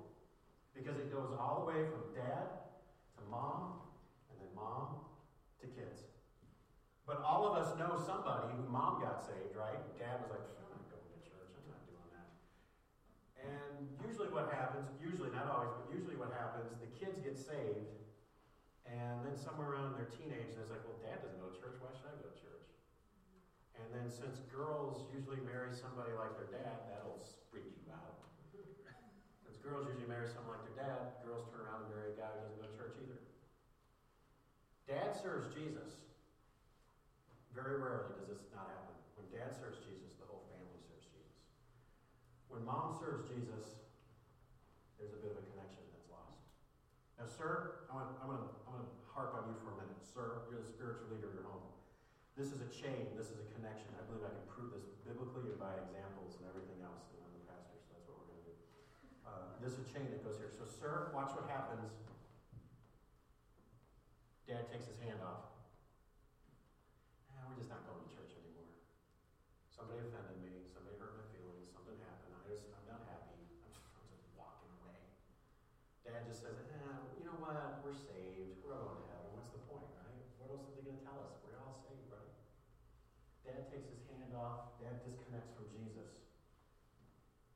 [0.78, 2.50] Because it goes all the way from dad
[3.18, 3.78] to mom,
[4.30, 5.06] and then mom
[5.60, 6.13] to kids.
[7.04, 9.76] But all of us know somebody who mom got saved, right?
[10.00, 12.28] Dad was like, I'm not going to church, I'm not doing that.
[13.44, 17.92] And usually what happens, usually, not always, but usually what happens, the kids get saved,
[18.88, 21.92] and then somewhere around their teenage, it's like, well, dad doesn't go to church, why
[21.92, 22.68] should I go to church?
[23.76, 27.20] And then since girls usually marry somebody like their dad, that'll
[27.52, 28.16] freak you out.
[29.44, 32.32] Since girls usually marry someone like their dad, girls turn around and marry a guy
[32.32, 33.20] who doesn't go to church either.
[34.88, 36.13] Dad serves Jesus.
[37.54, 38.98] Very rarely does this not happen.
[39.14, 41.38] When dad serves Jesus, the whole family serves Jesus.
[42.50, 43.78] When mom serves Jesus,
[44.98, 46.42] there's a bit of a connection that's lost.
[47.14, 49.78] Now, sir, I want, I'm going to I'm going to harp on you for a
[49.78, 50.02] minute.
[50.02, 51.62] Sir, you're the spiritual leader of your home.
[52.34, 53.14] This is a chain.
[53.14, 53.86] This is a connection.
[53.94, 57.06] I believe I can prove this biblically and by examples and everything else.
[57.14, 58.56] And I'm the pastor, so that's what we're going to do.
[59.22, 60.50] Uh, this is a chain that goes here.
[60.50, 61.94] So, sir, watch what happens.
[64.50, 65.53] Dad takes his hand off.
[67.54, 68.66] We're just not going to church anymore.
[69.70, 70.66] Somebody offended me.
[70.74, 71.70] Somebody hurt my feelings.
[71.70, 72.34] Something happened.
[72.34, 73.30] I just, I'm not happy.
[73.38, 74.98] I'm just, I'm just walking away.
[76.02, 77.54] Dad just says, ah, you know what?
[77.86, 78.58] We're saved.
[78.66, 79.38] We're going to heaven.
[79.38, 80.18] What's the point, right?
[80.42, 81.38] What else are they going to tell us?
[81.46, 82.34] We're all saved, right?
[83.46, 84.74] Dad takes his hand off.
[84.82, 86.10] Dad disconnects from Jesus.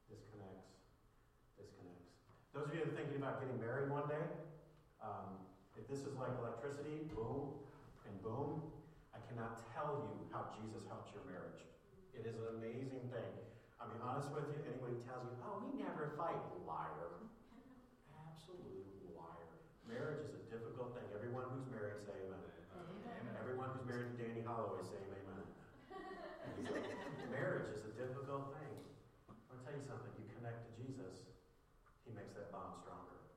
[0.06, 0.78] Disconnects.
[1.58, 2.06] Disconnects.
[2.54, 4.30] Those of you that are thinking about getting married one day,
[5.02, 5.42] um,
[5.74, 7.50] if this is like electricity, boom
[8.06, 8.77] and boom,
[9.28, 11.60] cannot tell you how Jesus helps your marriage.
[12.16, 13.32] It is an amazing thing.
[13.76, 17.28] I'll be honest with you, anybody tells you, oh, we never fight, liar.
[18.24, 19.52] Absolute liar.
[19.84, 21.04] Marriage is a difficult thing.
[21.12, 22.40] Everyone who's married say amen.
[22.72, 23.36] amen.
[23.36, 25.44] Everyone who's married to Danny Holloway say amen.
[27.36, 28.72] marriage is a difficult thing.
[29.28, 30.10] I want to tell you something.
[30.16, 31.36] You connect to Jesus,
[32.08, 33.28] he makes that bond stronger.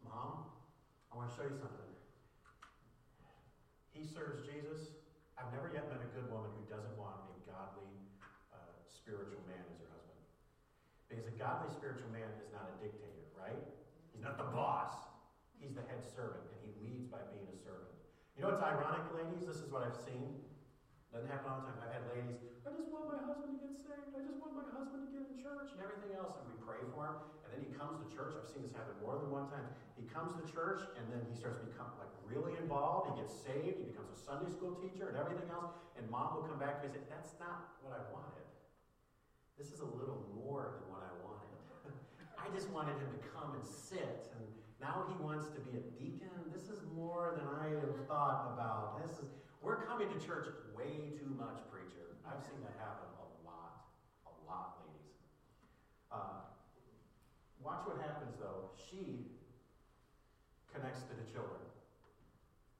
[0.00, 0.48] Mom,
[1.12, 1.92] I want to show you something.
[3.94, 4.90] He serves Jesus.
[5.38, 7.94] I've never yet met a good woman who doesn't want a godly,
[8.50, 10.18] uh, spiritual man as her husband.
[11.06, 13.62] Because a godly spiritual man is not a dictator, right?
[14.10, 14.90] He's not the boss.
[15.62, 17.94] He's the head servant, and he leads by being a servant.
[18.34, 19.46] You know what's ironic, ladies?
[19.46, 20.42] This is what I've seen.
[21.14, 21.86] Doesn't happen all the time.
[21.86, 24.10] I've had ladies, I just want my husband to get saved.
[24.18, 26.34] I just want my husband to get in church and everything else.
[26.42, 27.16] And we pray for him.
[27.54, 28.34] Then he comes to church.
[28.34, 29.62] I've seen this happen more than one time.
[29.94, 33.14] He comes to church and then he starts to become like really involved.
[33.14, 33.78] He gets saved.
[33.78, 35.70] He becomes a Sunday school teacher and everything else.
[35.94, 38.42] And mom will come back to me and say, That's not what I wanted.
[39.54, 41.94] This is a little more than what I wanted.
[42.42, 44.34] I just wanted him to come and sit.
[44.34, 44.42] And
[44.82, 46.34] now he wants to be a deacon.
[46.50, 48.98] This is more than I have thought about.
[48.98, 49.30] This is
[49.62, 50.44] we're coming to church
[50.76, 52.20] way too much, preacher.
[52.28, 53.88] I've seen that happen a lot.
[54.28, 54.83] A lot, ladies.
[57.64, 58.68] Watch what happens, though.
[58.76, 59.32] She
[60.68, 61.64] connects to the children.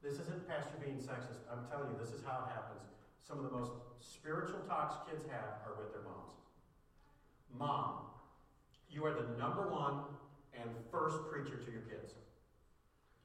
[0.05, 1.49] This isn't pastor being sexist.
[1.49, 2.85] I'm telling you, this is how it happens.
[3.25, 3.73] Some of the most
[4.05, 6.37] spiritual talks kids have are with their moms.
[7.49, 8.13] Mom,
[8.93, 10.05] you are the number one
[10.53, 12.13] and first preacher to your kids.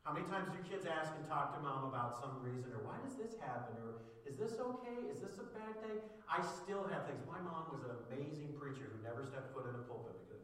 [0.08, 2.96] How many times do kids ask and talk to mom about some reason, or why
[3.04, 5.12] does this happen, or is this okay?
[5.12, 6.00] Is this a bad thing?
[6.26, 7.22] I still have things.
[7.28, 10.16] My mom was an amazing preacher who never stepped foot in a pulpit.
[10.26, 10.39] Because,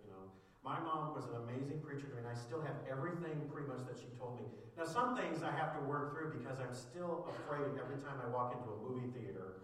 [0.66, 3.86] my mom was an amazing preacher to me, and I still have everything pretty much
[3.86, 4.50] that she told me.
[4.74, 8.28] Now, some things I have to work through because I'm still afraid every time I
[8.34, 9.62] walk into a movie theater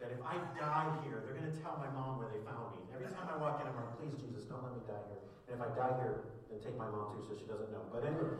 [0.00, 2.88] that if I die here, they're going to tell my mom where they found me.
[2.96, 5.22] Every time I walk in, I'm like, please, Jesus, don't let me die here.
[5.52, 7.84] And if I die here, then take my mom too so she doesn't know.
[7.92, 8.32] But anyway,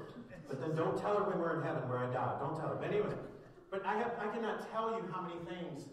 [0.49, 2.41] but then don't tell her when we're in heaven where I die.
[2.41, 2.80] Don't tell her.
[2.80, 3.12] But anyway,
[3.68, 5.93] but I, have, I cannot tell you how many things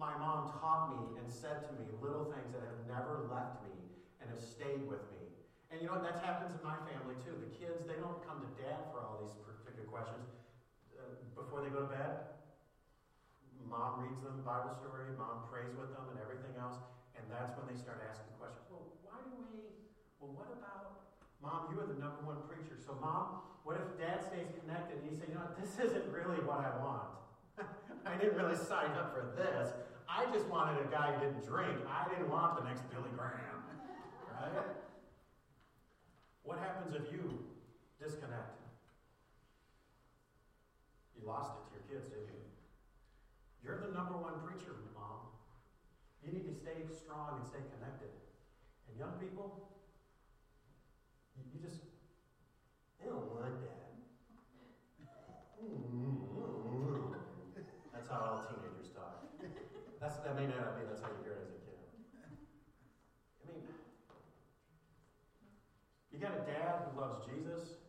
[0.00, 3.75] my mom taught me and said to me, little things that have never left me
[4.26, 5.30] and have stayed with me.
[5.70, 6.02] And you know what?
[6.02, 7.38] That happens in my family too.
[7.38, 10.26] The kids, they don't come to dad for all these particular questions
[10.98, 12.36] uh, before they go to bed
[13.66, 16.78] Mom reads them Bible story, mom prays with them, and everything else.
[17.18, 18.62] And that's when they start asking questions.
[18.70, 19.74] Well, why do we?
[20.22, 21.02] Well, what about?
[21.42, 22.78] Mom, you are the number one preacher.
[22.78, 26.06] So, mom, what if dad stays connected and you say, you know what, this isn't
[26.14, 27.10] really what I want?
[28.08, 29.74] I didn't really sign up for this.
[30.06, 31.76] I just wanted a guy who didn't drink.
[31.90, 33.55] I didn't want the next Billy Graham.
[34.36, 34.68] Right?
[36.44, 37.24] What happens if you
[37.98, 38.60] disconnect?
[41.16, 42.44] You lost it to your kids, didn't you?
[43.64, 45.32] You're the number one preacher, mom.
[46.22, 48.12] You need to stay strong and stay connected.
[48.86, 49.72] And young people,
[51.34, 51.82] you, you just,
[53.00, 53.86] they don't want that.
[57.92, 59.24] That's how all teenagers talk.
[60.00, 61.80] That's, that may not be, that's how you hear it as a kid.
[63.42, 63.62] I mean,
[66.12, 67.82] you got a dad who loves Jesus,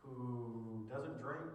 [0.00, 1.50] who doesn't drink,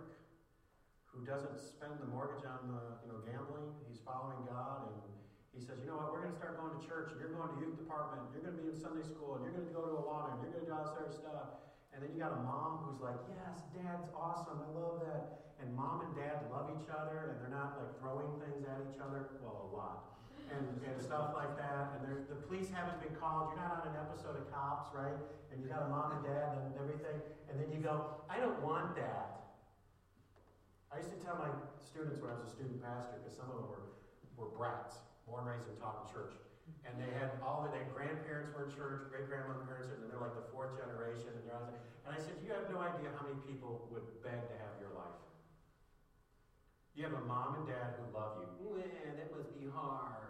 [1.06, 3.72] who doesn't spend the mortgage on the, you know, gambling.
[3.88, 5.00] He's following God, and
[5.56, 7.58] he says, you know what, we're going to start going to church, you're going to
[7.64, 9.96] youth department, you're going to be in Sunday school, and you're going to go to
[10.04, 11.64] Awana, and you're going to do all this other stuff.
[11.96, 15.56] And then you got a mom who's like, yes, dad's awesome, I love that.
[15.64, 19.00] And mom and dad love each other, and they're not like throwing things at each
[19.00, 20.20] other, well, a lot.
[20.52, 22.04] And, and stuff like that.
[22.04, 23.52] And the police haven't been called.
[23.52, 25.16] You're not on an episode of Cops, right?
[25.52, 27.20] And you got a mom and dad and everything.
[27.52, 29.47] And then you go, I don't want that.
[30.92, 31.52] I used to tell my
[31.84, 33.92] students when I was a student pastor, because some of them were,
[34.40, 36.36] were brats, born, raised, and taught in church.
[36.88, 40.36] And they had all of their grandparents were in church, great grandparents, and they're like
[40.36, 41.32] the fourth generation.
[41.32, 44.56] And, they're and I said, You have no idea how many people would beg to
[44.64, 45.20] have your life.
[46.96, 48.48] You have a mom and dad who love you.
[48.80, 50.28] Man, that must be hard.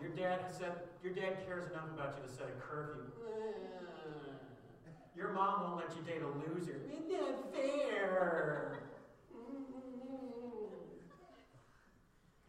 [0.00, 3.06] Your dad said your dad cares enough about you to set a curfew.
[5.16, 6.76] Your mom won't let you date a loser.
[6.92, 8.84] Isn't that fair?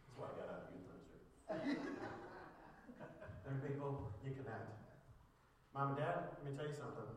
[0.04, 1.24] That's why I got out of youth ministry.
[3.40, 4.68] There are people, you connect.
[5.72, 7.08] Mom and dad, let me tell you something.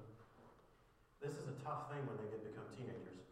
[1.20, 3.28] This is a tough thing when they get become teenagers.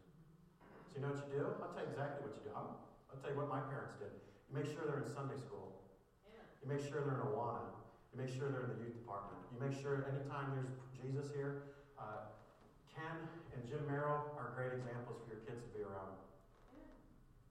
[0.92, 1.48] So you know what you do?
[1.64, 2.52] I'll tell you exactly what you do.
[2.52, 4.12] I'll, I'll tell you what my parents did.
[4.52, 5.88] You make sure they're in Sunday school.
[6.28, 6.44] Yeah.
[6.60, 7.80] You make sure they're in Awana.
[8.12, 9.40] You make sure they're in the youth department.
[9.56, 12.24] You make sure anytime there's Jesus here, uh,
[12.96, 16.16] Ken and Jim Merrill are great examples for your kids to be around.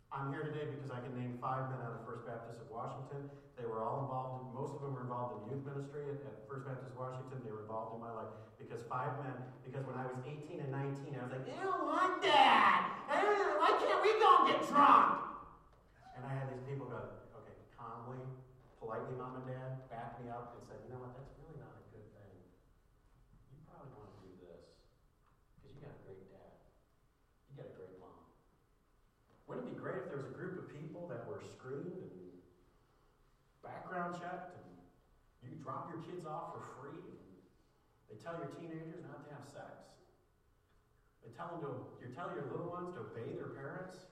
[0.10, 3.30] I'm here today because I can name five men out of First Baptist of Washington.
[3.54, 6.66] They were all involved, most of them were involved in youth ministry at, at First
[6.66, 7.46] Baptist of Washington.
[7.46, 10.72] They were involved in my life because five men, because when I was 18 and
[10.74, 12.90] 19, I was like, I don't want that.
[13.62, 15.14] Why can't we go and get drunk?
[16.18, 17.06] And I had these people go,
[17.38, 18.26] okay, calmly,
[18.82, 21.72] politely, mom and dad, back me up and said, you know what, that's really not
[21.76, 22.34] a good thing.
[23.54, 24.64] You probably want to do this
[25.60, 26.52] because you got a great dad.
[27.52, 28.20] You got a great mom.
[29.48, 30.70] Wouldn't it be great if there was a group of
[31.40, 32.12] were screened and
[33.64, 34.68] background checked and
[35.40, 37.00] you drop your kids off for free
[38.10, 39.86] they tell your teenagers not to have sex?
[41.22, 41.72] They tell them to,
[42.02, 44.10] you tell your little ones to obey their parents.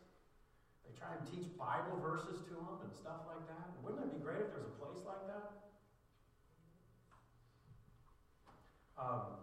[0.86, 3.74] They try and teach Bible verses to them and stuff like that.
[3.82, 5.50] Wouldn't it be great if there was a place like that?
[9.02, 9.34] Um,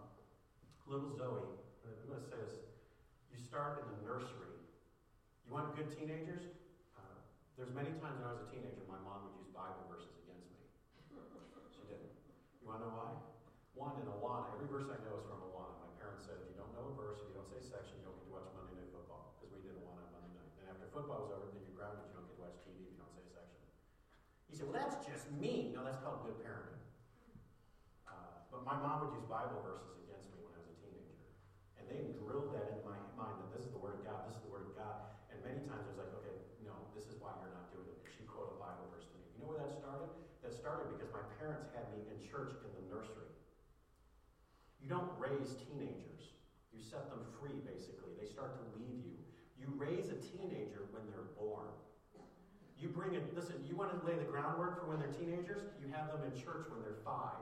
[0.87, 1.51] little Zoe,
[1.83, 2.63] I'm going to say this.
[3.29, 4.55] You start in the nursery.
[5.43, 6.47] You want good teenagers?
[7.55, 10.43] There's many times when I was a teenager, my mom would use Bible verses against
[10.51, 10.59] me.
[11.71, 12.11] She didn't.
[12.59, 13.15] You want to know why?
[13.75, 15.75] One, in Awana, every verse I know is from Awana.
[15.83, 18.07] My parents said, if you don't know a verse, if you don't say section, you
[18.07, 20.51] don't get to watch Monday Night Football, because we did Awana on Monday night.
[20.63, 22.95] And after football was over, then you're grounded, you don't get to watch TV if
[22.95, 23.63] you don't say section.
[24.47, 25.75] He said, well, that's just mean.
[25.75, 26.79] No, that's called good parenting.
[28.07, 31.27] Uh, but my mom would use Bible verses against me when I was a teenager.
[31.75, 34.39] And they drilled that into my mind that this is the Word of God, this
[34.39, 35.19] is the Word of God.
[35.27, 37.99] And many times I was like, okay, no, this is why you're not doing it.
[38.07, 39.27] She quoted a Bible verse to me.
[39.35, 39.51] You know
[39.99, 40.11] where
[40.43, 40.65] that started?
[40.65, 43.29] Started because my parents had me in church in the nursery.
[44.81, 46.35] You don't raise teenagers.
[46.73, 48.13] You set them free, basically.
[48.17, 49.17] They start to leave you.
[49.57, 51.69] You raise a teenager when they're born.
[52.77, 55.63] You bring it, listen, you want to lay the groundwork for when they're teenagers?
[55.79, 57.39] You have them in church when they're five.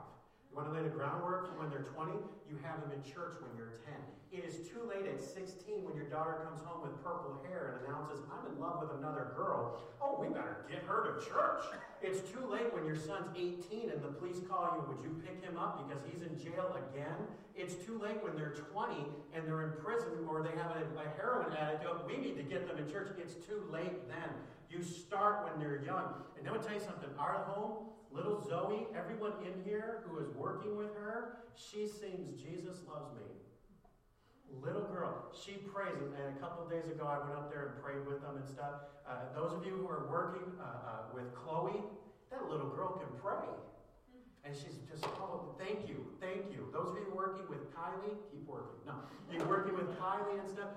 [0.54, 2.14] You want to lay the groundwork for when they're 20?
[2.46, 3.90] You have them in church when you're 10.
[4.30, 7.82] It is too late at 16 when your daughter comes home with purple hair and
[7.82, 9.82] announces, I'm in love with another girl.
[9.98, 11.66] Oh, we better get her to church.
[12.06, 15.42] It's too late when your son's 18 and the police call you, would you pick
[15.42, 17.18] him up because he's in jail again?
[17.58, 21.06] It's too late when they're 20 and they're in prison or they have a, a
[21.18, 21.82] heroin addict.
[21.82, 23.10] Oh, we need to get them in church.
[23.18, 24.30] It's too late then.
[24.70, 26.14] You start when they're young.
[26.38, 27.10] And let me tell you something.
[27.18, 32.78] Our home Little Zoe, everyone in here who is working with her, she sings Jesus
[32.86, 33.26] Loves Me.
[34.62, 36.14] Little girl, she prays.
[36.14, 38.46] And a couple of days ago, I went up there and prayed with them and
[38.46, 38.86] stuff.
[39.02, 41.82] Uh, those of you who are working uh, uh, with Chloe,
[42.30, 43.50] that little girl can pray.
[44.44, 46.70] And she's just, oh, thank you, thank you.
[46.72, 48.78] Those of you working with Kylie, keep working.
[48.86, 48.94] No,
[49.32, 50.70] you're working with Kylie and stuff,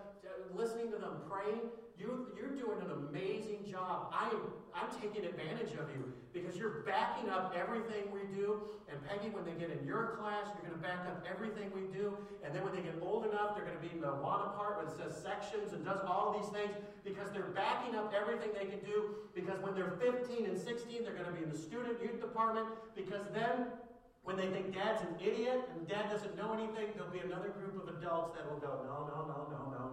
[0.55, 4.13] listening to them praying, you, you're doing an amazing job.
[4.13, 8.61] I am, I'm taking advantage of you because you're backing up everything we do.
[8.85, 11.89] And Peggy, when they get in your class, you're going to back up everything we
[11.89, 12.13] do.
[12.45, 14.77] And then when they get old enough, they're going to be in the one part
[14.85, 18.79] that says sections and does all these things because they're backing up everything they can
[18.85, 19.25] do.
[19.33, 22.69] Because when they're 15 and 16, they're going to be in the student youth department
[22.93, 23.73] because then
[24.21, 27.79] when they think dad's an idiot and dad doesn't know anything, there'll be another group
[27.79, 29.86] of adults that will go, no, no, no, no, no,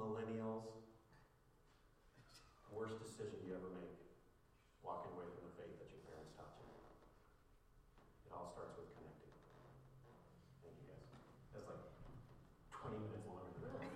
[0.00, 0.64] Millennials,
[2.72, 4.00] worst decision you ever make,
[4.80, 6.64] walking away from the faith that your parents taught you.
[8.24, 9.28] It all starts with connecting.
[10.64, 11.04] Thank you guys.
[11.52, 11.84] That's like
[12.72, 13.92] 20 minutes longer than that.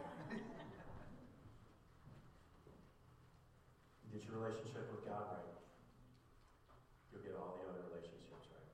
[4.04, 5.56] You get your relationship with God right.
[7.16, 8.68] You'll get all the other relationships right.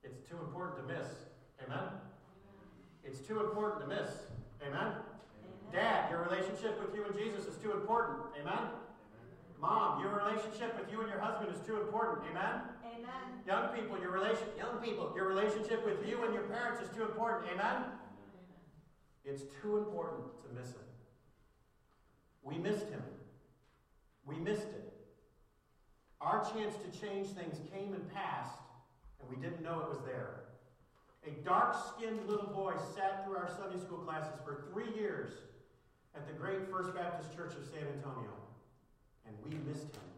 [0.00, 1.28] It's too important to miss.
[1.60, 1.92] Amen?
[3.04, 4.32] It's too important to miss.
[4.64, 4.96] Amen?
[5.76, 8.16] Dad, your relationship with you and Jesus is too important.
[8.40, 8.72] Amen?
[9.60, 12.24] Mom, your relationship with you and your husband is too important.
[12.30, 12.62] Amen?
[12.80, 13.44] Amen.
[13.46, 17.02] Young people, your relation young people, your relationship with you and your parents is too
[17.02, 17.52] important.
[17.52, 17.92] Amen?
[19.26, 20.88] It's too important to miss it.
[22.42, 23.02] We missed him.
[24.24, 24.94] We missed it.
[26.22, 28.56] Our chance to change things came and passed,
[29.20, 30.44] and we didn't know it was there.
[31.26, 35.32] A dark skinned little boy sat through our Sunday school classes for three years
[36.16, 38.32] at the great First Baptist Church of San Antonio.
[39.26, 40.08] And we missed him.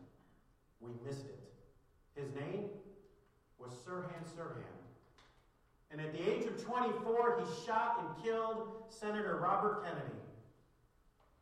[0.80, 1.40] We missed it.
[2.14, 2.70] His name
[3.59, 4.64] was Sirhan Sirhan.
[5.90, 10.22] And at the age of 24, he shot and killed Senator Robert Kennedy.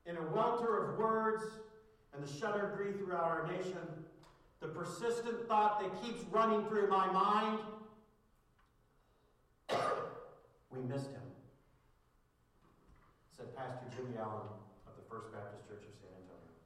[0.07, 1.43] In a welter of words
[2.15, 3.79] and the shudder breathed throughout our nation,
[4.61, 7.59] the persistent thought that keeps running through my mind
[10.71, 11.26] we missed him
[13.37, 14.49] said Pastor Jimmy Allen
[14.89, 16.57] of the First Baptist Church of San Antonio.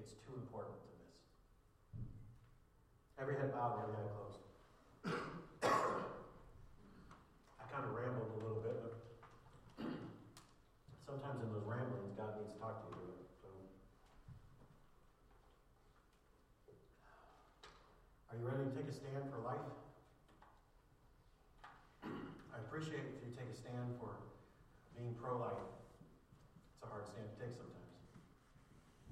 [0.00, 1.12] it's too important to miss.
[3.20, 4.40] Every head bowed, every eye closed.
[7.60, 8.96] I kind of rambled a little bit, but
[11.04, 13.12] sometimes in those ramblings, God needs to talk to you.
[13.44, 13.52] So.
[18.32, 19.68] Are you ready to take a stand for life?
[22.78, 24.14] appreciate if you take a stand for
[24.94, 25.66] being pro-life.
[26.76, 27.96] It's a hard stand to take sometimes.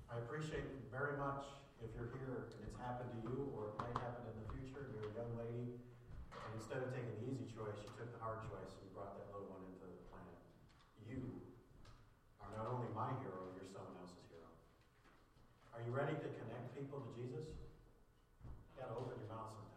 [0.06, 1.50] I appreciate very much
[1.82, 4.86] if you're here and it's happened to you or it might happen in the future,
[4.94, 5.82] you're a young lady,
[6.30, 9.18] and instead of taking the easy choice, you took the hard choice and you brought
[9.18, 10.38] that little one into the planet.
[11.08, 11.26] You
[12.44, 14.46] are not only my hero, you're someone else's hero.
[15.72, 17.50] Are you ready to connect people to Jesus?
[18.46, 19.76] You gotta open your mouth sometime.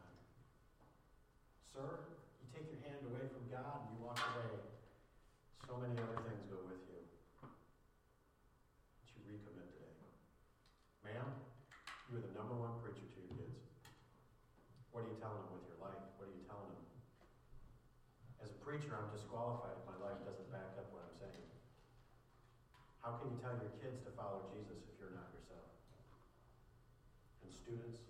[1.80, 2.11] Sir,
[2.43, 4.51] you take your hand away from God and you walk away,
[5.63, 6.99] so many other things go with you.
[7.39, 9.95] That you recommit today.
[11.07, 11.39] Ma'am,
[12.11, 13.63] you are the number one preacher to your kids.
[14.91, 16.03] What are you telling them with your life?
[16.19, 16.84] What are you telling them?
[18.43, 21.47] As a preacher, I'm disqualified if my life doesn't back up what I'm saying.
[22.99, 25.71] How can you tell your kids to follow Jesus if you're not yourself?
[27.47, 28.09] And students,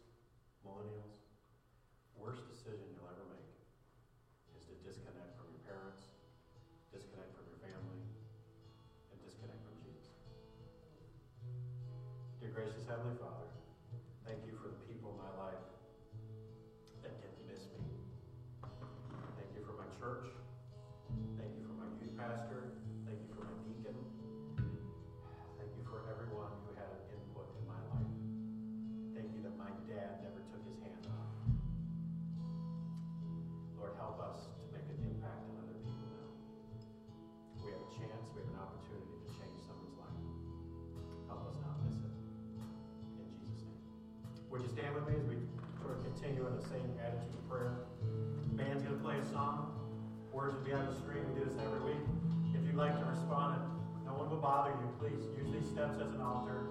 [49.40, 49.72] song.
[50.34, 51.24] Words will be on the screen.
[51.32, 52.04] We do this every week.
[52.54, 53.64] If you'd like to respond,
[54.06, 54.88] no one will bother you.
[55.00, 56.68] Please use these steps as an altar.